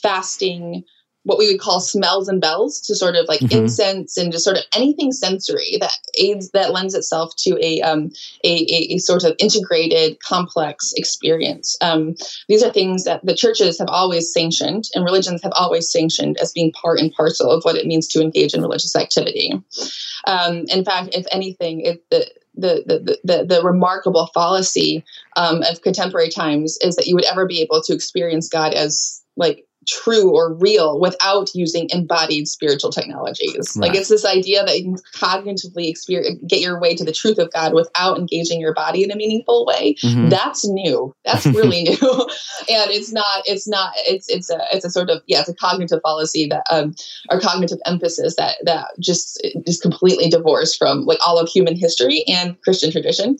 [0.00, 0.84] fasting,
[1.24, 3.64] what we would call smells and bells to sort of like mm-hmm.
[3.64, 8.10] incense and just sort of anything sensory that aids that lends itself to a um,
[8.44, 12.14] a, a, a, sort of integrated complex experience um,
[12.48, 16.52] these are things that the churches have always sanctioned and religions have always sanctioned as
[16.52, 19.52] being part and parcel of what it means to engage in religious activity
[20.26, 25.04] um, in fact if anything it, the the, the, the, the remarkable fallacy
[25.36, 29.24] um, of contemporary times is that you would ever be able to experience God as
[29.36, 33.76] like true or real without using embodied spiritual technologies.
[33.76, 33.88] Right.
[33.88, 37.38] Like it's this idea that you can cognitively experience, get your way to the truth
[37.38, 39.94] of God without engaging your body in a meaningful way.
[40.02, 40.28] Mm-hmm.
[40.28, 41.14] That's new.
[41.24, 41.94] That's really new.
[42.68, 45.54] and it's not, it's not, it's, it's a, it's a sort of, yeah, it's a
[45.54, 46.94] cognitive fallacy that, um,
[47.30, 52.24] or cognitive emphasis that, that just is completely divorced from like all of human history
[52.28, 53.36] and Christian tradition.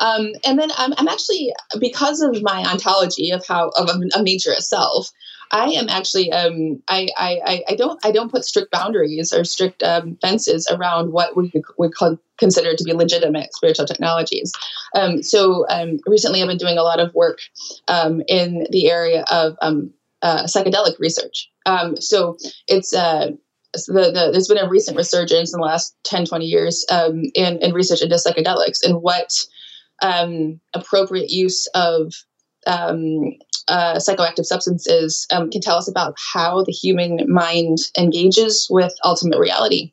[0.00, 4.52] Um, and then I'm, I'm actually, because of my ontology of how, of, a nature
[4.52, 5.10] itself,
[5.54, 9.84] I am actually um, I, I I don't I don't put strict boundaries or strict
[9.84, 11.92] um, fences around what we would
[12.38, 14.52] consider to be legitimate spiritual technologies.
[14.96, 17.38] Um, so um, recently, I've been doing a lot of work
[17.86, 21.48] um, in the area of um, uh, psychedelic research.
[22.00, 22.36] so
[22.66, 23.30] it's uh,
[23.74, 27.72] the, the, there's been a recent resurgence in the last 10, 20 years in, in
[27.72, 29.30] research into psychedelics and what
[30.74, 32.12] appropriate use of
[32.66, 33.34] um,
[33.68, 39.38] uh, psychoactive substances um, can tell us about how the human mind engages with ultimate
[39.38, 39.92] reality.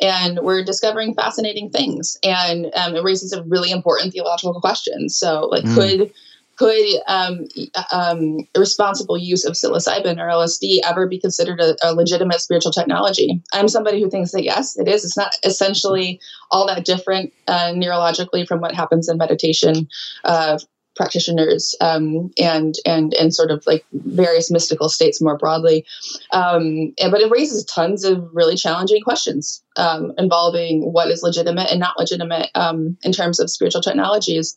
[0.00, 5.08] And we're discovering fascinating things, and um, it raises a really important theological question.
[5.08, 5.74] So, like, mm.
[5.74, 6.12] could
[6.56, 7.46] could um,
[7.92, 13.42] um, responsible use of psilocybin or LSD ever be considered a, a, legitimate spiritual technology?
[13.52, 15.04] I'm somebody who thinks that yes, it is.
[15.04, 16.20] It's not essentially
[16.50, 19.88] all that different uh, neurologically from what happens in meditation,
[20.24, 20.58] uh,
[20.94, 25.84] practitioners um, and and and sort of like various mystical states more broadly.
[26.32, 31.70] Um, and, but it raises tons of really challenging questions um, involving what is legitimate
[31.70, 34.56] and not legitimate um, in terms of spiritual technologies.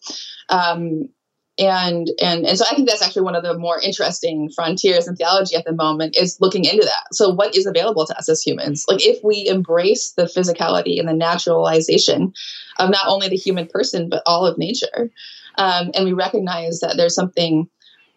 [0.49, 1.09] Um,
[1.57, 5.15] and and and so I think that's actually one of the more interesting frontiers in
[5.15, 7.13] theology at the moment is looking into that.
[7.13, 8.85] So what is available to us as humans?
[8.89, 12.33] Like if we embrace the physicality and the naturalization
[12.77, 15.09] of not only the human person but all of nature,
[15.57, 17.69] um, and we recognize that there's something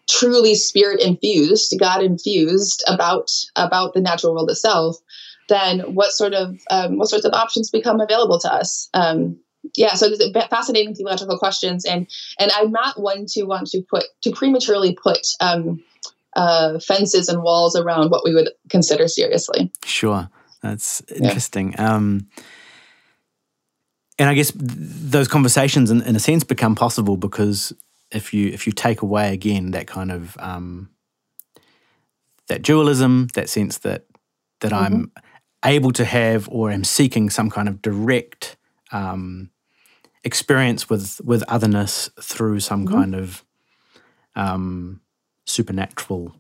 [0.09, 4.97] truly spirit infused, God infused about about the natural world itself,
[5.49, 8.89] then what sort of um, what sorts of options become available to us?
[8.95, 9.39] Um,
[9.76, 12.09] yeah, so there's fascinating theological questions, and
[12.39, 15.82] and I'm not one to want to put to prematurely put um,
[16.36, 19.70] uh, fences and walls around what we would consider seriously.
[19.84, 20.28] Sure,
[20.62, 21.72] that's interesting.
[21.72, 21.95] Yeah.
[21.95, 22.28] Um,
[24.19, 27.73] and I guess those conversations, in, in, a sense, become possible because
[28.11, 30.91] if you if you take away again that kind of um,
[32.49, 34.07] that dualism, that sense that
[34.61, 34.95] that mm-hmm.
[34.95, 35.12] I'm
[35.64, 38.57] able to have or am seeking some kind of direct
[38.91, 39.51] um,
[40.25, 42.95] experience with with otherness through some mm-hmm.
[42.95, 43.45] kind of
[44.35, 45.01] um,
[45.45, 46.35] supernatural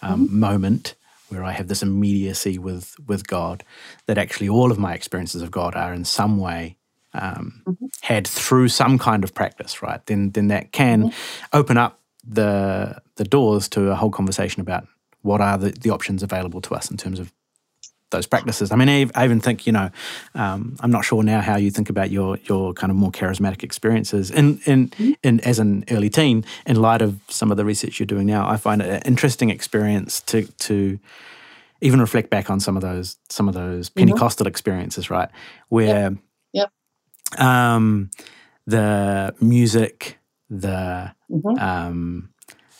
[0.00, 0.40] um, mm-hmm.
[0.40, 0.94] moment
[1.28, 3.64] where I have this immediacy with with God,
[4.06, 6.76] that actually all of my experiences of God are in some way
[7.14, 7.86] um, mm-hmm.
[8.00, 10.04] had through some kind of practice, right?
[10.06, 11.46] Then then that can mm-hmm.
[11.52, 14.86] open up the the doors to a whole conversation about
[15.22, 17.32] what are the, the options available to us in terms of
[18.10, 18.70] those practices.
[18.70, 19.90] I mean, I, even think you know,
[20.34, 23.64] um, I'm not sure now how you think about your your kind of more charismatic
[23.64, 25.12] experiences in in, mm-hmm.
[25.22, 26.44] in as an early teen.
[26.66, 29.50] In light of some of the research you're doing now, I find it an interesting
[29.50, 30.98] experience to to
[31.80, 34.06] even reflect back on some of those some of those mm-hmm.
[34.06, 35.28] Pentecostal experiences, right?
[35.68, 36.14] Where yep.
[37.38, 38.10] Um,
[38.66, 40.18] the music,
[40.48, 41.58] the mm-hmm.
[41.58, 42.32] um,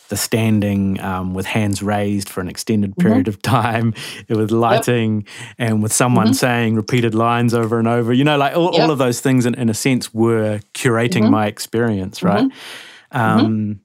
[0.09, 3.01] the standing um, with hands raised for an extended mm-hmm.
[3.01, 3.29] period mm-hmm.
[3.29, 3.93] of time,
[4.29, 5.55] with lighting yep.
[5.57, 6.33] and with someone mm-hmm.
[6.33, 8.13] saying repeated lines over and over.
[8.13, 8.83] You know, like all, yep.
[8.83, 11.31] all of those things, in, in, a sense, were curating mm-hmm.
[11.31, 12.45] my experience, right?
[12.45, 13.17] Mm-hmm.
[13.17, 13.81] Um,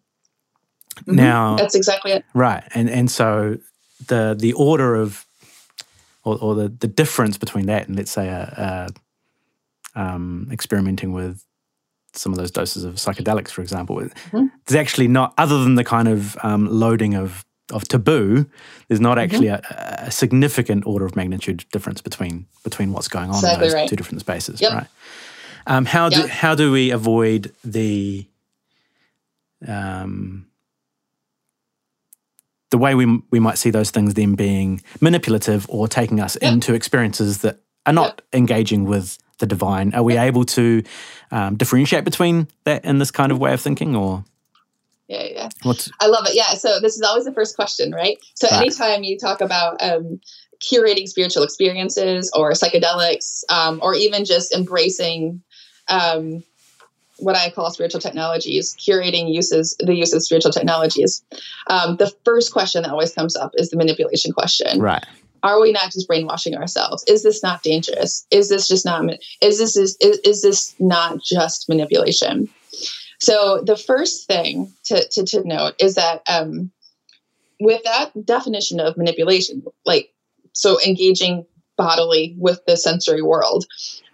[1.07, 2.25] now, that's exactly it.
[2.35, 3.59] Right, and and so
[4.07, 5.25] the the order of
[6.25, 8.89] or, or the the difference between that and let's say a, a
[9.99, 11.45] um, experimenting with
[12.15, 13.97] some of those doses of psychedelics, for example.
[13.97, 14.47] Mm-hmm.
[14.67, 18.47] There's actually not, other than the kind of um, loading of of taboo,
[18.89, 20.05] there's not actually mm-hmm.
[20.05, 23.75] a, a, significant order of magnitude difference between between what's going on exactly in those
[23.75, 23.89] right.
[23.91, 24.73] two different spaces, yep.
[24.73, 24.87] right?
[25.67, 26.23] Um, how yep.
[26.23, 28.27] do how do we avoid the
[29.67, 30.47] um,
[32.71, 36.53] the way we we might see those things then being manipulative or taking us Yep.
[36.53, 39.95] into experiences that are not engaging with the divine.
[39.95, 40.83] Are we able to
[41.31, 44.25] um, differentiate between that and this kind of way of thinking, or
[45.09, 45.49] Yeah, yeah.
[45.63, 46.35] what's I love it.
[46.35, 46.55] Yeah.
[46.55, 48.19] So this is always the first question, right?
[48.35, 48.61] So Right.
[48.61, 50.21] anytime you talk about um,
[50.61, 55.43] curating spiritual experiences or psychedelics, um, or even just embracing
[55.89, 56.43] um,
[57.19, 61.25] what I call spiritual technologies, curating uses the use of spiritual technologies,
[61.69, 64.81] um, the first question that always comes up is the manipulation question.
[64.81, 65.05] right?
[65.43, 67.05] Are we not just brainwashing ourselves?
[67.09, 68.27] Is this not dangerous?
[68.31, 69.05] Is this just not?
[69.41, 72.49] Is this is is, is this not just manipulation?
[73.21, 76.71] So the first thing to, to, to note is that um,
[77.61, 80.11] with that definition of manipulation, like
[80.53, 81.45] so engaging
[81.79, 83.65] bodily with the sensory world,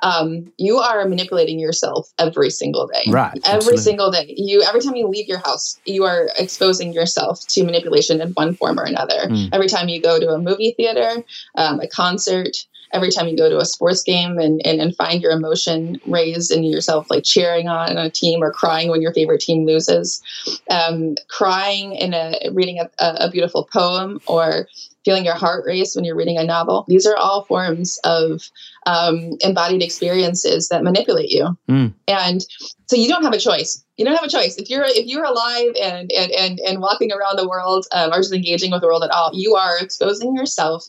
[0.04, 3.10] um, you are manipulating yourself every single day.
[3.10, 3.82] Right, Every absolutely.
[3.82, 4.34] single day.
[4.36, 8.54] You every time you leave your house, you are exposing yourself to manipulation in one
[8.54, 9.28] form or another.
[9.28, 9.48] Mm.
[9.52, 11.24] Every time you go to a movie theater,
[11.56, 15.20] um, a concert, every time you go to a sports game and, and, and find
[15.20, 19.40] your emotion raised in yourself, like cheering on a team or crying when your favorite
[19.40, 20.22] team loses,
[20.70, 24.68] um, crying in a reading a, a beautiful poem or
[25.04, 26.84] feeling your heart race when you're reading a novel.
[26.88, 28.50] These are all forms of
[28.86, 31.56] um, embodied experiences that manipulate you.
[31.68, 31.92] Mm.
[32.08, 32.44] And
[32.86, 33.84] so you don't have a choice.
[33.96, 34.56] You don't have a choice.
[34.56, 38.16] If you're if you're alive and and and, and walking around the world um, or
[38.16, 40.84] just engaging with the world at all, you are exposing yourself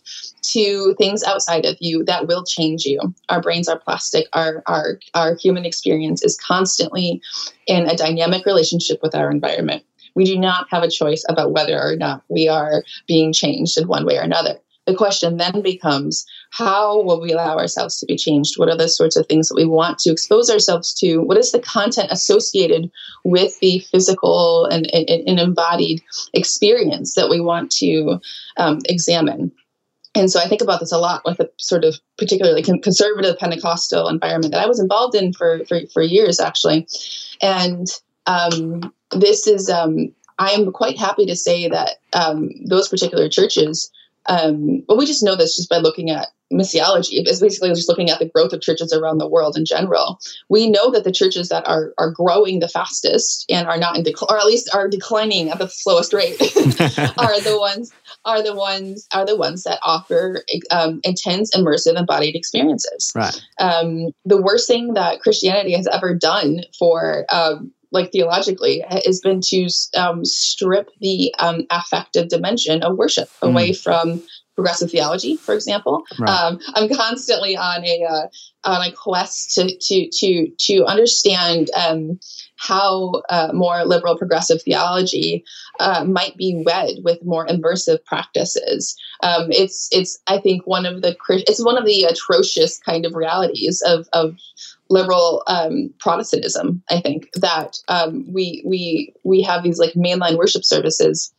[0.53, 2.99] to things outside of you that will change you.
[3.30, 4.28] Our brains are plastic.
[4.34, 7.22] Our our our human experience is constantly
[7.68, 9.84] in a dynamic relationship with our environment.
[10.16, 13.88] We do not have a choice about whether or not we are being changed in
[13.88, 14.59] one way or another.
[14.86, 18.57] The question then becomes how will we allow ourselves to be changed?
[18.57, 21.18] What are the sorts of things that we want to expose ourselves to?
[21.18, 22.91] What is the content associated
[23.24, 26.01] with the physical and, and, and embodied
[26.34, 28.20] experience that we want to
[28.57, 29.51] um, examine?
[30.13, 34.07] And so I think about this a lot with a sort of particularly conservative Pentecostal
[34.07, 36.88] environment that I was involved in for, for, for years, actually.
[37.41, 37.88] And
[38.28, 43.91] um, this is, um, I am quite happy to say that um, those particular churches,
[44.28, 47.13] um, well, we just know this just by looking at missiology.
[47.13, 50.20] It's basically just looking at the growth of churches around the world in general.
[50.49, 54.03] We know that the churches that are are growing the fastest and are not in
[54.03, 57.91] decline, or at least are declining at the slowest rate, are the ones
[58.26, 63.41] are the ones are the ones that offer um, intense, immersive, embodied experiences right.
[63.59, 69.42] um, the worst thing that Christianity has ever done for, um, like theologically, has been
[69.42, 74.22] to um, strip the um, affective dimension of worship away from
[74.56, 76.04] progressive theology, for example.
[76.18, 76.30] Right.
[76.30, 78.28] Um, I'm constantly on a uh,
[78.64, 82.20] on a quest to to to to understand um,
[82.58, 85.43] how uh, more liberal progressive theology
[85.80, 88.95] uh, might be wed with more immersive practices.
[89.22, 93.16] Um, it's it's I think one of the it's one of the atrocious kind of
[93.16, 94.38] realities of of
[94.89, 96.84] liberal um, Protestantism.
[96.89, 101.34] I think that um, we we we have these like mainline worship services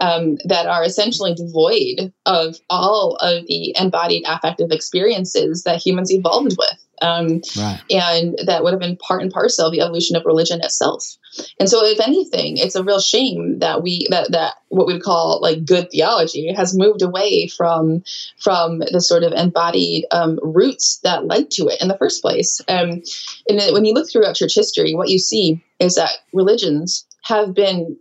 [0.00, 6.56] um, that are essentially devoid of all of the embodied affective experiences that humans evolved
[6.58, 6.78] with.
[7.00, 7.80] Um, Right.
[7.90, 11.16] and that would have been part and parcel of the evolution of religion itself.
[11.58, 15.40] And so, if anything, it's a real shame that we that that what we call
[15.42, 18.04] like good theology has moved away from
[18.38, 22.60] from the sort of embodied um, roots that led to it in the first place.
[22.68, 23.02] Um,
[23.48, 27.96] and when you look throughout church history, what you see is that religions have been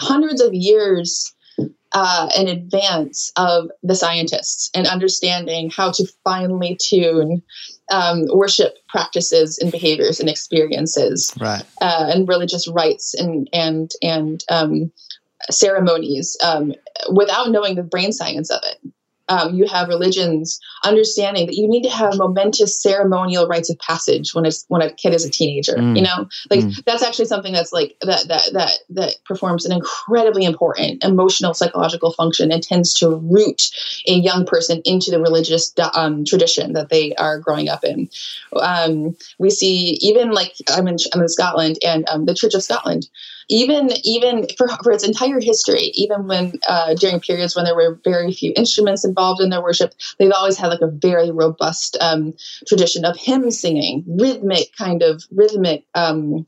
[0.00, 1.34] hundreds of years
[1.92, 7.40] uh, in advance of the scientists and understanding how to finely tune
[7.92, 11.62] um, worship practices and behaviors and experiences Right.
[11.80, 14.90] uh, and religious rites and and and um,
[15.50, 16.72] ceremonies um,
[17.12, 18.78] without knowing the brain science of it.
[19.28, 24.34] Um, you have religions understanding that you need to have momentous ceremonial rites of passage
[24.34, 25.76] when it's when a kid is a teenager.
[25.76, 25.96] Mm.
[25.96, 26.84] You know, like Mm.
[26.84, 32.12] that's actually something that's like that that that that performs an incredibly important emotional psychological
[32.12, 33.70] function and tends to root
[34.06, 38.08] a young person into the religious um, tradition that they are growing up in.
[38.54, 42.62] Um, we see even like I'm in, I'm in Scotland and um, the Church of
[42.62, 43.08] Scotland,
[43.48, 48.00] even even for, for its entire history, even when uh, during periods when there were
[48.04, 52.34] very few instruments involved in their worship, they've always had like a very robust um,
[52.66, 55.84] tradition of hymn singing, rhythmic kind of rhythmic.
[55.94, 56.44] Um,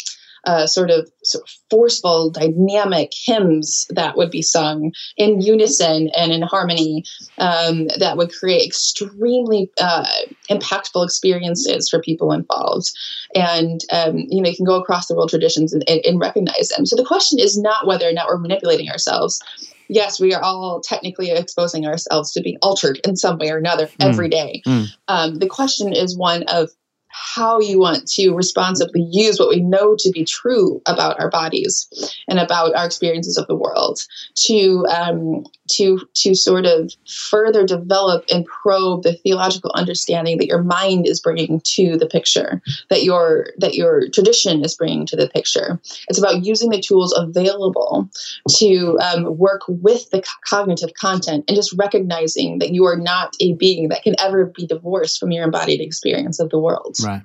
[0.47, 6.33] uh, sort of sort of forceful, dynamic hymns that would be sung in unison and
[6.33, 7.05] in harmony
[7.39, 10.07] um, that would create extremely uh,
[10.49, 12.91] impactful experiences for people involved.
[13.35, 16.69] And um, you know, you can go across the world traditions and, and, and recognize
[16.69, 16.87] them.
[16.87, 19.41] So the question is not whether or not we're manipulating ourselves.
[19.89, 23.89] yes, we are all technically exposing ourselves to being altered in some way or another
[24.01, 24.63] every day.
[24.67, 24.87] Mm.
[25.09, 26.71] Um, the question is one of
[27.17, 31.89] how you want to responsibly use what we know to be true about our bodies
[32.29, 34.01] and about our experiences of the world
[34.35, 40.63] to um, to to sort of further develop and probe the theological understanding that your
[40.63, 42.61] mind is bringing to the picture
[42.91, 45.81] that your that your tradition is bringing to the picture.
[46.09, 48.11] It's about using the tools available
[48.57, 53.55] to um, work with the cognitive content and just recognizing that you are not a
[53.55, 57.23] being that can ever be divorced from your embodied experience of the world Right.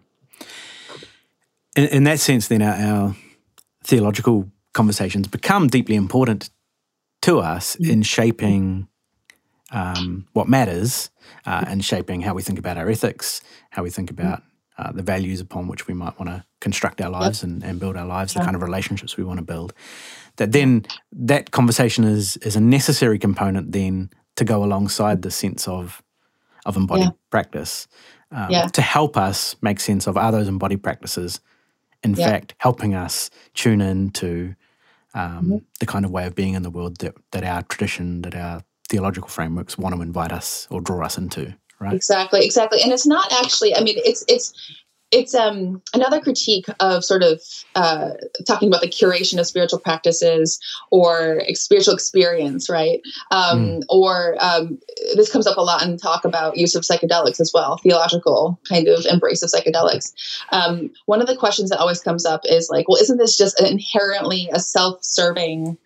[1.75, 3.15] In, in that sense, then our, our
[3.83, 6.49] theological conversations become deeply important
[7.21, 8.87] to us in shaping
[9.71, 11.09] um, what matters
[11.45, 14.41] uh, and shaping how we think about our ethics, how we think about
[14.77, 17.95] uh, the values upon which we might want to construct our lives and, and build
[17.95, 19.73] our lives, the kind of relationships we want to build.
[20.37, 25.67] That then that conversation is is a necessary component then to go alongside the sense
[25.67, 26.01] of
[26.65, 27.11] of embodied Yeah.
[27.29, 27.87] practice
[28.31, 28.67] um, Yeah.
[28.67, 31.39] to help us make sense of are those embodied practices
[32.03, 32.27] in Yeah.
[32.27, 34.55] fact helping us tune in to
[35.13, 35.57] um, Mm-hmm.
[35.79, 38.63] the kind of way of being in the world that, that our tradition, that our
[38.89, 41.93] theological frameworks want to invite us or draw us into, right?
[41.93, 42.81] Exactly, exactly.
[42.81, 44.53] And it's not actually, I mean, it's it's
[45.11, 47.41] it's um another critique of sort of
[47.75, 48.11] uh,
[48.47, 50.59] talking about the curation of spiritual practices
[50.89, 53.01] or spiritual experience, right?
[53.29, 54.79] Um, Or um,
[55.15, 58.87] this comes up a lot in talk about use of psychedelics as well, theological kind
[58.87, 60.13] of embrace of psychedelics.
[60.51, 63.61] Um, one of the questions that always comes up is like, well, isn't this just
[63.61, 65.77] inherently a self-serving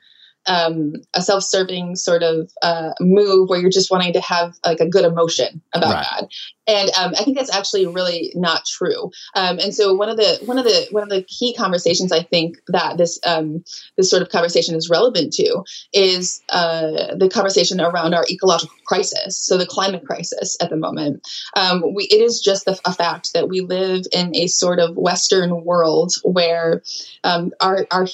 [0.47, 4.87] um, a self-serving sort of uh, move where you're just wanting to have like a
[4.87, 6.07] good emotion about Right.
[6.11, 6.27] God,
[6.67, 9.11] and um, I think that's actually really not true.
[9.35, 12.23] Um, and so one of the one of the one of the key conversations I
[12.23, 13.63] think that this um,
[13.97, 15.63] this sort of conversation is relevant to
[15.93, 21.27] is uh, the conversation around our ecological crisis, so the climate crisis at the moment.
[21.55, 24.95] Um, we, it is just a, a fact that we live in a sort of
[24.95, 26.83] Western world where
[27.23, 28.05] um, our, our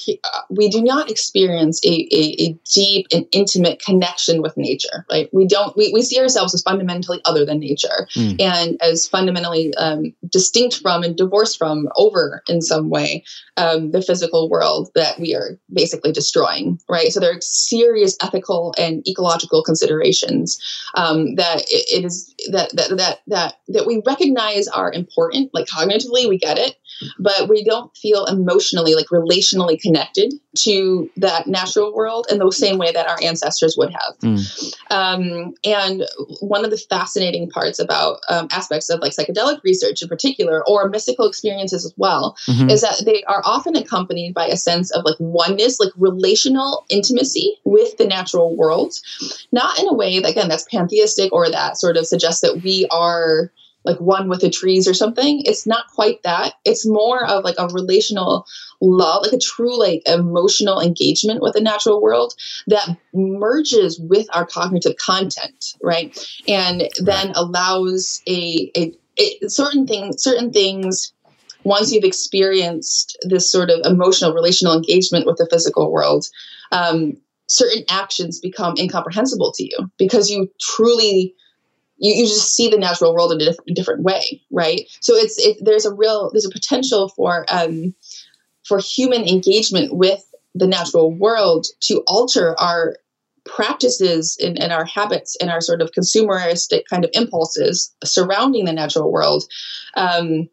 [0.49, 5.05] we do not experience a, a, a deep and intimate connection with nature.
[5.09, 5.29] Right?
[5.33, 5.75] We don't.
[5.75, 8.40] We, we see ourselves as fundamentally other than nature, Mm.
[8.41, 13.23] And as fundamentally um, distinct from and divorced from over in some way
[13.57, 16.79] um, the physical world that we are basically destroying.
[16.89, 17.11] Right?
[17.11, 20.59] So there are serious ethical and ecological considerations
[20.95, 25.53] um, that it, is that that that that that we recognize are important.
[25.53, 26.75] Like cognitively, we get it
[27.19, 32.77] but we don't feel emotionally like relationally connected to that natural world in the same
[32.77, 34.73] way that our ancestors would have Mm.
[34.91, 36.05] um, and
[36.41, 40.89] one of the fascinating parts about um, aspects of like psychedelic research in particular or
[40.89, 42.69] mystical experiences as well Mhm.
[42.71, 47.57] is that they are often accompanied by a sense of like oneness like relational intimacy
[47.63, 48.93] with the natural world
[49.51, 52.87] not in a way that again that's pantheistic or that sort of suggests that we
[52.91, 53.51] are
[53.83, 56.53] like one with the trees or something it's not quite that.
[56.65, 58.45] It's more of like a relational
[58.79, 62.33] love like a true like emotional engagement with the natural world
[62.67, 66.17] that merges with our cognitive content right?
[66.47, 71.13] And then allows a, a, a certain thing certain things
[71.63, 76.25] once you've experienced this sort of emotional relational engagement with the physical world
[76.71, 77.17] um,
[77.47, 81.35] certain actions become incomprehensible to you because you truly
[82.01, 85.37] you, you just see the natural world in a different, different way right so it's
[85.37, 87.93] it, there's a real there's a potential for um,
[88.65, 90.23] for human engagement with
[90.53, 92.95] the natural world to alter our
[93.45, 98.73] practices and, and our habits and our sort of consumeristic kind of impulses surrounding the
[98.73, 99.43] natural world
[99.95, 100.47] um,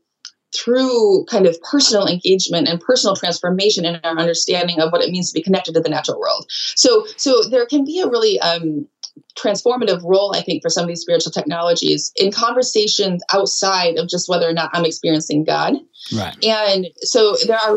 [0.56, 5.30] through kind of personal engagement and personal transformation in our understanding of what it means
[5.30, 6.46] to be connected to the natural world.
[6.48, 8.88] So, so there can be a really um,
[9.36, 14.28] transformative role, I think, for some of these spiritual technologies in conversations outside of just
[14.28, 15.74] whether or not I'm experiencing God.
[16.16, 16.36] Right.
[16.44, 17.76] And so there are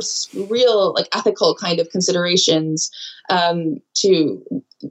[0.50, 2.90] real, like, ethical kind of considerations
[3.30, 4.44] um, to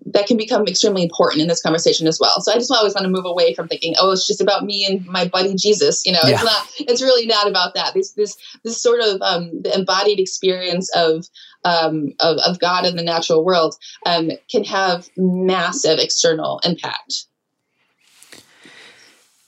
[0.07, 2.41] that can become extremely important in this conversation as well.
[2.41, 4.84] So I just always want to move away from thinking, oh, it's just about me
[4.84, 6.05] and my buddy Jesus.
[6.07, 6.34] You know, Yeah.
[6.34, 6.66] it's not.
[6.78, 7.95] It's really not about that.
[7.95, 11.26] This this this sort of um, the embodied experience of
[11.64, 13.76] um, of, of God in the natural world
[14.07, 17.26] um, can have massive external impact.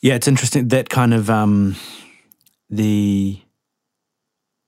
[0.00, 1.76] Yeah, it's interesting that kind of um,
[2.68, 3.40] the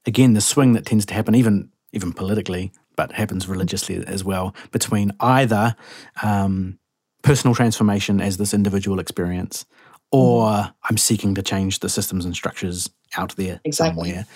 [0.07, 4.55] again the swing that tends to happen even even politically, but happens religiously as well
[4.71, 5.75] between either
[6.23, 6.79] um,
[7.23, 9.65] personal transformation as this individual experience,
[10.13, 14.11] or I'm seeking to change the systems and structures out there Exactly.
[14.11, 14.27] somewhere.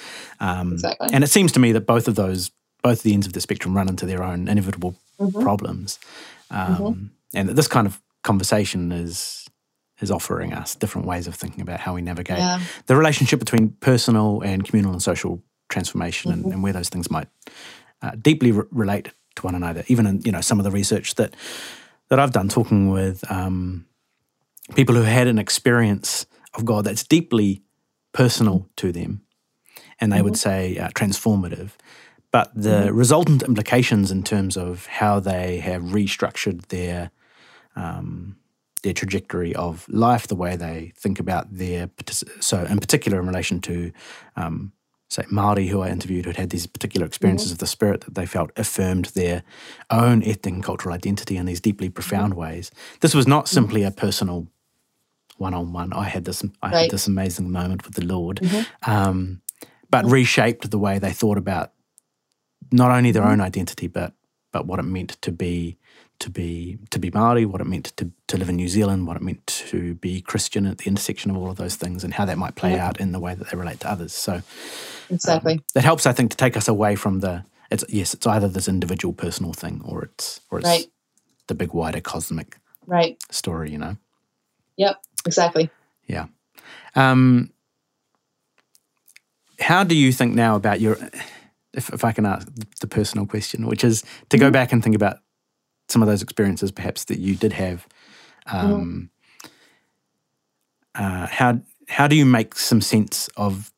[0.41, 1.09] Um, Exactly.
[1.13, 2.51] And it seems to me that both of those
[2.83, 5.43] both the ends of the spectrum run into their own inevitable Mhm.
[5.43, 5.99] problems,
[6.51, 7.05] um, Mm-hmm.
[7.35, 9.45] and that this kind of conversation is
[10.01, 12.61] is offering us different ways of thinking about how we navigate Yeah.
[12.87, 16.45] the relationship between personal and communal and social transformation, Mm-hmm.
[16.45, 17.27] and, and where those things might
[18.03, 19.85] uh, deeply re- relate to one another.
[19.89, 21.35] Even in you know some of the research that
[22.09, 23.87] that I've done, talking with um,
[24.75, 27.63] people who had an experience of God that's deeply
[28.13, 29.23] personal to them,
[30.01, 31.71] and they would say uh, transformative.
[32.31, 37.11] But the resultant implications in terms of how they have restructured their
[37.75, 38.37] um,
[38.83, 41.91] their trajectory of life, the way they think about their
[42.41, 43.93] so in particular in relation to
[44.37, 44.73] um,
[45.09, 47.55] say Maori who I interviewed who had had these particular experiences mm-hmm.
[47.55, 49.43] of the spirit that they felt affirmed their
[49.91, 51.95] own ethnic and cultural identity in these deeply mm-hmm.
[51.95, 52.71] profound ways.
[53.01, 53.55] This was not mm-hmm.
[53.55, 54.49] simply a personal
[55.39, 55.93] one-on-one.
[55.93, 58.41] I had this I had this amazing moment with the Lord,
[58.87, 59.41] um,
[59.89, 61.73] but reshaped the way they thought about
[62.71, 64.13] not only their own identity, but
[64.53, 65.79] but what it meant to be
[66.21, 69.17] to be to be Maori, what it meant to, to live in New Zealand, what
[69.17, 72.25] it meant to be Christian at the intersection of all of those things, and how
[72.25, 74.13] that might play out in the way that they relate to others.
[74.13, 74.43] So
[75.11, 75.61] Exactly.
[75.75, 78.69] that helps, I think, to take us away from the it's yes, it's either this
[78.69, 80.87] individual personal thing or it's or it's Right.
[81.47, 83.17] the big wider cosmic right.
[83.33, 83.97] story, you know.
[84.77, 84.97] Yep.
[85.27, 85.71] Exactly.
[86.07, 86.27] Yeah.
[86.95, 87.51] Um,
[89.61, 90.97] how do you think now about your,
[91.75, 92.49] if, if I can ask
[92.81, 95.19] the personal question, which is to go back and think about
[95.89, 97.87] some of those experiences perhaps that you did have.
[98.47, 99.11] Um,
[100.95, 103.71] uh, how how do you make some sense of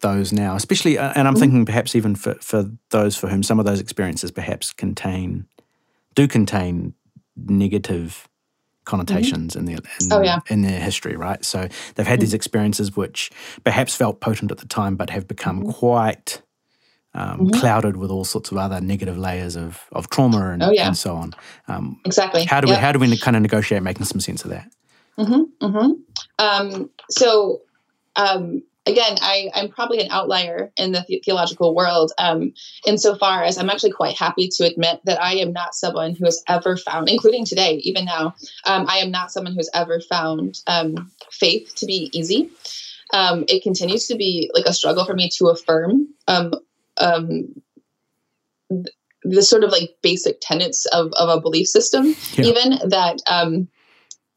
[0.00, 3.58] those now, especially, uh, and I'm thinking perhaps even for, for those for whom some
[3.58, 5.46] of those experiences perhaps contain,
[6.14, 6.94] do contain
[7.36, 8.26] negative
[8.86, 10.38] connotations in their in, Oh, yeah.
[10.48, 11.44] in their history, right?
[11.44, 13.30] So they've had these experiences which
[13.62, 15.70] perhaps felt potent at the time, but have become Mm-hmm.
[15.72, 16.42] quite
[17.14, 20.86] um, clouded with all sorts of other negative layers of, of trauma and, Oh, yeah.
[20.86, 21.34] and so on.
[21.68, 22.44] Um, Exactly.
[22.44, 24.70] how do we how do we kind of negotiate making some sense of that?
[25.18, 25.90] Mm-hmm, mm-hmm.
[26.38, 27.62] Um, so,
[28.16, 32.52] um, again, I, I'm probably an outlier in the the- theological world, um,
[32.86, 36.42] insofar as I'm actually quite happy to admit that I am not someone who has
[36.48, 38.34] ever found, including today, even now,
[38.64, 42.50] um, I am not someone who's ever found um, faith to be easy.
[43.12, 46.52] Um, it continues to be like a struggle for me to affirm um,
[47.00, 47.54] um,
[49.22, 52.46] the sort of like basic tenets of, of a belief system, Yeah.
[52.46, 53.68] even that um,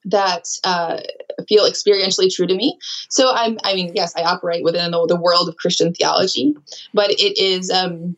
[0.05, 0.99] that uh,
[1.47, 2.77] feel experientially true to me.
[3.09, 6.53] So I'm, I mean, yes, I operate within the, the world of Christian theology,
[6.93, 8.17] but it is, um,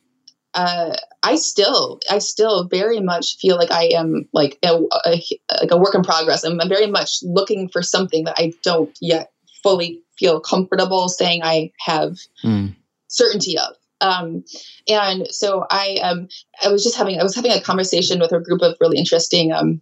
[0.55, 5.21] uh, I still, I still very much feel like I am like a, a,
[5.61, 6.43] like a work in progress.
[6.43, 9.31] I'm very much looking for something that I don't yet
[9.61, 12.75] fully feel comfortable saying I have Mm.
[13.07, 13.75] certainty of.
[14.01, 14.43] Um,
[14.87, 16.27] and so I, um,
[16.63, 19.51] I was just having, I was having a conversation with a group of really interesting,
[19.51, 19.81] um,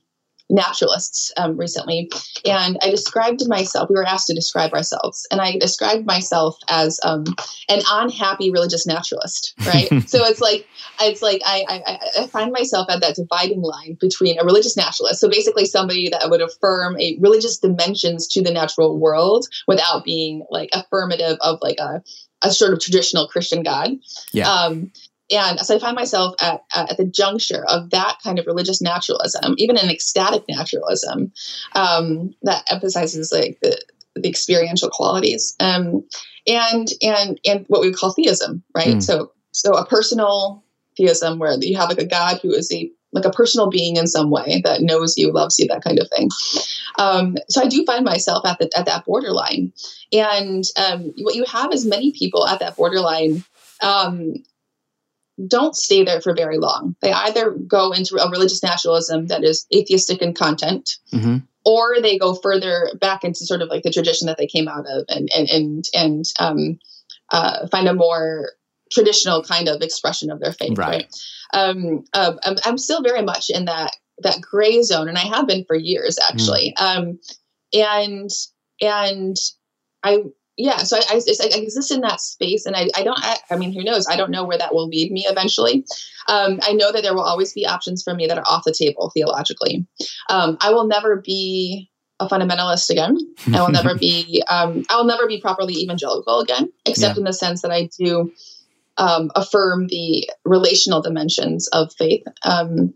[0.49, 2.09] naturalists um, recently,
[2.45, 3.89] and I described myself.
[3.89, 7.24] We were asked to describe ourselves, and I described myself as um,
[7.70, 9.53] an unhappy religious naturalist.
[9.66, 9.88] Right.
[10.07, 10.68] so it's like
[11.01, 15.20] it's like I, I I find myself at that dividing line between a religious naturalist,
[15.20, 20.45] so basically somebody that would affirm a religious dimensions to the natural world without being
[20.49, 22.01] like affirmative of like a
[22.43, 23.91] a sort of traditional Christian God.
[24.33, 24.51] Yeah.
[24.51, 24.91] Um,
[25.31, 29.55] and so I find myself at, at the juncture of that kind of religious naturalism,
[29.57, 31.31] even an ecstatic naturalism
[31.75, 33.81] um, that emphasizes like the,
[34.15, 36.03] the experiential qualities, um,
[36.45, 38.97] and and and what we would call theism, right?
[38.97, 39.03] Mm.
[39.03, 40.63] So so a personal
[40.97, 44.07] theism where you have like a God who is a like a personal being in
[44.07, 46.30] some way that knows you, loves you, that kind of thing.
[46.97, 49.72] Um, so I do find myself at the at that borderline,
[50.11, 53.43] and um, what you have is many people at that borderline
[53.82, 54.34] um,
[55.47, 56.95] don't stay there for very long.
[57.01, 62.18] They either go into a religious naturalism that is atheistic in content, hmm or they
[62.18, 65.30] go further back into sort of like the tradition that they came out of, and
[65.36, 66.80] and and and um,
[67.32, 68.51] uh, find a more
[68.93, 70.77] traditional kind of expression of their faith.
[70.77, 70.87] Right.
[70.87, 71.15] Right.
[71.53, 75.47] Um, um, I'm, I'm still very much in that that gray zone, and I have
[75.47, 76.75] been for years actually.
[76.77, 77.19] Um,
[77.73, 78.29] and
[78.81, 79.35] and
[80.03, 80.19] I
[80.55, 83.17] yeah, so I, I, I exist in that space, and I, I don't.
[83.19, 84.07] I, I mean, who knows?
[84.07, 85.83] I don't know where that will lead me eventually.
[86.27, 88.73] Um, I know that there will always be options for me that are off the
[88.77, 89.87] table theologically.
[90.29, 91.89] Um, I will never be
[92.19, 93.17] a fundamentalist again.
[93.53, 94.43] I will never be.
[94.47, 97.21] Um, I will never be properly evangelical again, except Yeah.
[97.21, 98.31] in the sense that I do
[98.97, 102.23] um, affirm the relational dimensions of faith.
[102.43, 102.93] Um,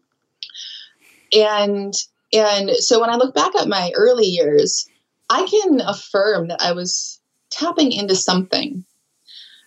[1.36, 1.94] and
[2.34, 4.88] and so when I look back at my early years,
[5.30, 8.84] I can affirm that I was tapping into something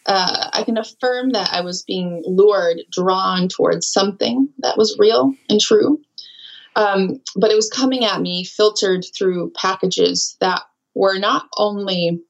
[0.07, 5.35] uh, I can affirm that I was being lured, drawn towards something that was real
[5.49, 6.01] and true.
[6.77, 10.63] Um, but it was coming at me filtered through packages that
[10.95, 12.21] were not only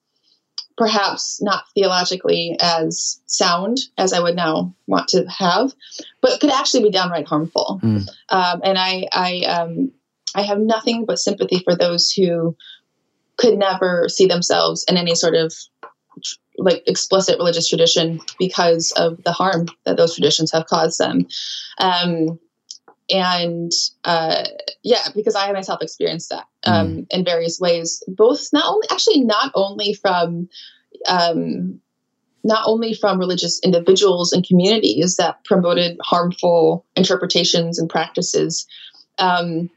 [0.81, 5.75] perhaps not theologically as sound as I would now want to have,
[6.23, 7.79] but could actually be downright harmful.
[7.83, 8.09] Mm.
[8.31, 9.93] Um, and I, I, um,
[10.35, 12.57] I have nothing but sympathy for those who
[13.37, 15.53] could never see themselves in any sort of
[16.57, 21.27] like explicit religious tradition because of the harm that those traditions have caused them.
[21.79, 22.39] Um,
[23.11, 23.73] and
[24.05, 24.45] uh,
[24.83, 27.07] yeah, because I myself experienced that um, mm.
[27.11, 30.49] in various ways, both not only actually not only from
[31.09, 31.81] um,
[32.43, 38.67] not only from religious individuals and communities that promoted harmful interpretations and practices.
[39.19, 39.71] Um,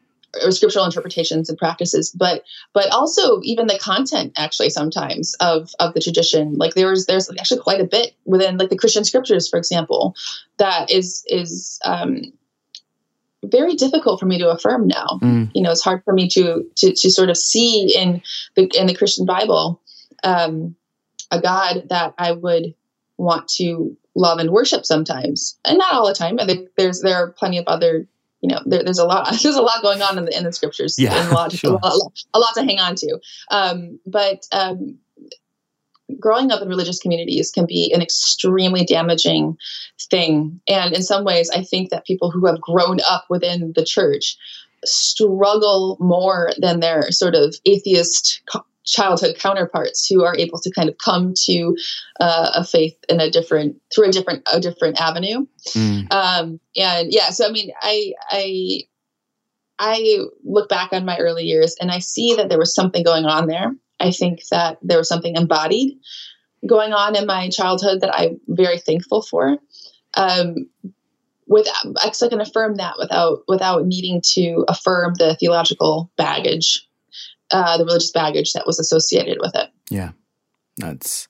[0.44, 5.94] or scriptural interpretations and practices but but also even the content actually sometimes of of
[5.94, 9.58] the tradition like there's there's actually quite a bit within like the christian scriptures for
[9.58, 10.16] example
[10.58, 12.34] that is is um
[13.44, 15.50] very difficult for me to affirm now mm.
[15.54, 18.22] you know it's hard for me to to to sort of see in
[18.56, 19.82] the in the christian bible
[20.24, 20.76] um
[21.32, 22.74] a god that i would
[23.18, 27.16] want to love and worship sometimes and not all the time I think there's there
[27.16, 28.08] are plenty of other
[28.44, 30.52] you know, there, there's a lot, there's a lot going on in the, in the
[30.52, 31.00] scriptures.
[31.00, 31.80] Yeah, a lot, sure.
[31.82, 33.20] a, lot, a lot to hang on to.
[33.50, 35.00] Um, but um,
[36.24, 39.57] growing up in religious communities can be an extremely damaging
[40.09, 40.61] thing.
[40.69, 44.38] And in some ways, I think that people who have grown up within the church
[44.86, 48.41] struggle more than their sort of atheist
[48.86, 51.76] childhood counterparts who are able to kind of come to
[52.19, 56.11] uh, a faith in a different through a different a different avenue mm.
[56.11, 58.82] um, and yeah so i mean i i
[59.80, 63.24] i look back on my early years and i see that there was something going
[63.24, 63.74] on there
[64.04, 65.97] i think that there was something embodied
[66.68, 69.58] going on in my childhood that i'm very thankful for
[70.16, 70.70] um,
[71.47, 71.68] with
[72.04, 76.88] I can affirm that without without needing to affirm the theological baggage
[77.54, 79.70] uh, the religious baggage that was associated with it.
[79.89, 80.12] Yeah,
[80.78, 81.28] that's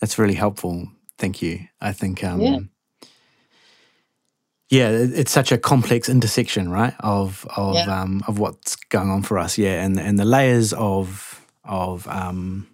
[0.00, 0.88] that's really helpful.
[1.16, 1.60] Thank you.
[1.80, 2.58] I think um, yeah.
[4.68, 6.94] yeah, it's such a complex intersection, right?
[7.00, 8.02] Of of yeah.
[8.02, 9.56] um, of what's going on for us.
[9.58, 12.66] Yeah, and and the layers of of um,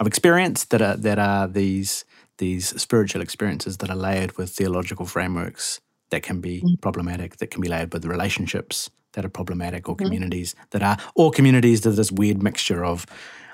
[0.00, 2.04] of experience that are that are these
[2.38, 5.80] these spiritual experiences that are layered with theological frameworks
[6.10, 6.74] that can be mm-hmm.
[6.80, 10.06] problematic, that can be layered with relationships that are problematic or mm-hmm.
[10.06, 13.06] communities that are or communities that are this weird mixture of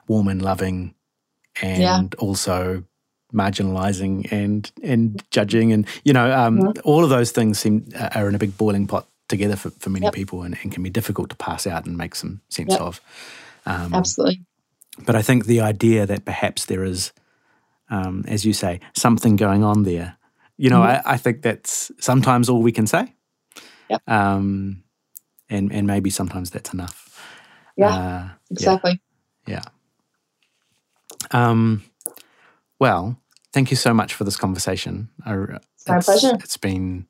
[0.09, 0.95] warm and loving
[1.63, 2.03] and yeah.
[2.19, 2.85] also
[3.33, 6.81] marginalizing and and judging and you know um, mm-hmm.
[6.85, 9.91] all of those things seem uh, are in a big boiling pot together for, for
[9.91, 10.13] many yep.
[10.13, 12.81] people and, and, can be difficult to pass out and make some sense yep.
[12.81, 13.01] of
[13.67, 14.41] um, absolutely
[15.07, 17.13] but i think the idea that perhaps there is
[17.93, 20.17] um, as you say something going on there
[20.57, 21.09] you know mm-hmm.
[21.09, 23.15] I, I, think that's sometimes all we can say
[23.91, 24.03] yep.
[24.09, 24.83] um,
[25.51, 27.21] and and maybe sometimes that's enough.
[27.77, 29.01] Yeah, uh, exactly.
[29.47, 29.63] Yeah.
[31.33, 31.49] yeah.
[31.49, 31.83] Um,
[32.79, 33.21] well,
[33.53, 35.11] thank you so much for this conversation.
[35.27, 35.35] I,
[35.75, 36.37] it's my pleasure.
[36.43, 37.07] It's been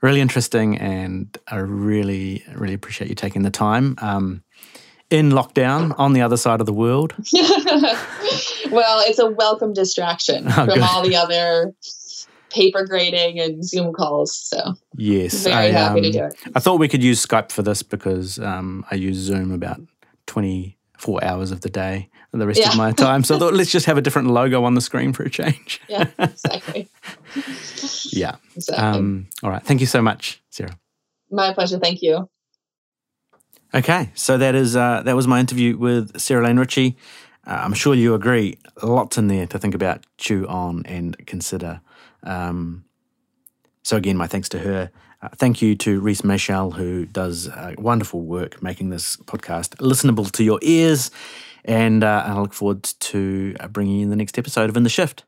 [0.00, 3.96] really interesting, and I really, really appreciate you taking the time.
[3.98, 4.42] Um,
[5.10, 7.14] in lockdown on the other side of the world?
[8.70, 10.80] well, it's a welcome distraction oh, from good.
[10.80, 11.74] all the other
[12.50, 14.36] paper grading and Zoom calls.
[14.36, 16.34] So yes, very I, happy um, to do it.
[16.54, 19.80] I thought we could use Skype for this because um, I use Zoom about
[20.26, 22.68] twenty four hours of the day and the rest yeah.
[22.68, 23.24] of my time.
[23.24, 25.80] So I thought let's just have a different logo on the screen for a change.
[25.88, 26.88] yeah, exactly.
[28.12, 28.36] yeah.
[28.54, 28.84] Exactly.
[28.84, 29.62] Um, all right.
[29.62, 30.78] Thank you so much, Sarah.
[31.30, 31.78] My pleasure.
[31.78, 32.28] Thank you.
[33.72, 36.96] Okay, so that is uh, that was my interview with Sarah Lane Ritchie.
[37.46, 41.80] Uh, I'm sure you agree, lots in there to think about, chew on, and consider.
[42.24, 42.84] Um,
[43.84, 44.90] so again, my thanks to her.
[45.22, 50.30] Uh, thank you to Reese Michelle, who does uh, wonderful work making this podcast listenable
[50.32, 51.10] to your ears.
[51.64, 54.88] And uh, I look forward to bringing you in the next episode of In the
[54.88, 55.24] Shift.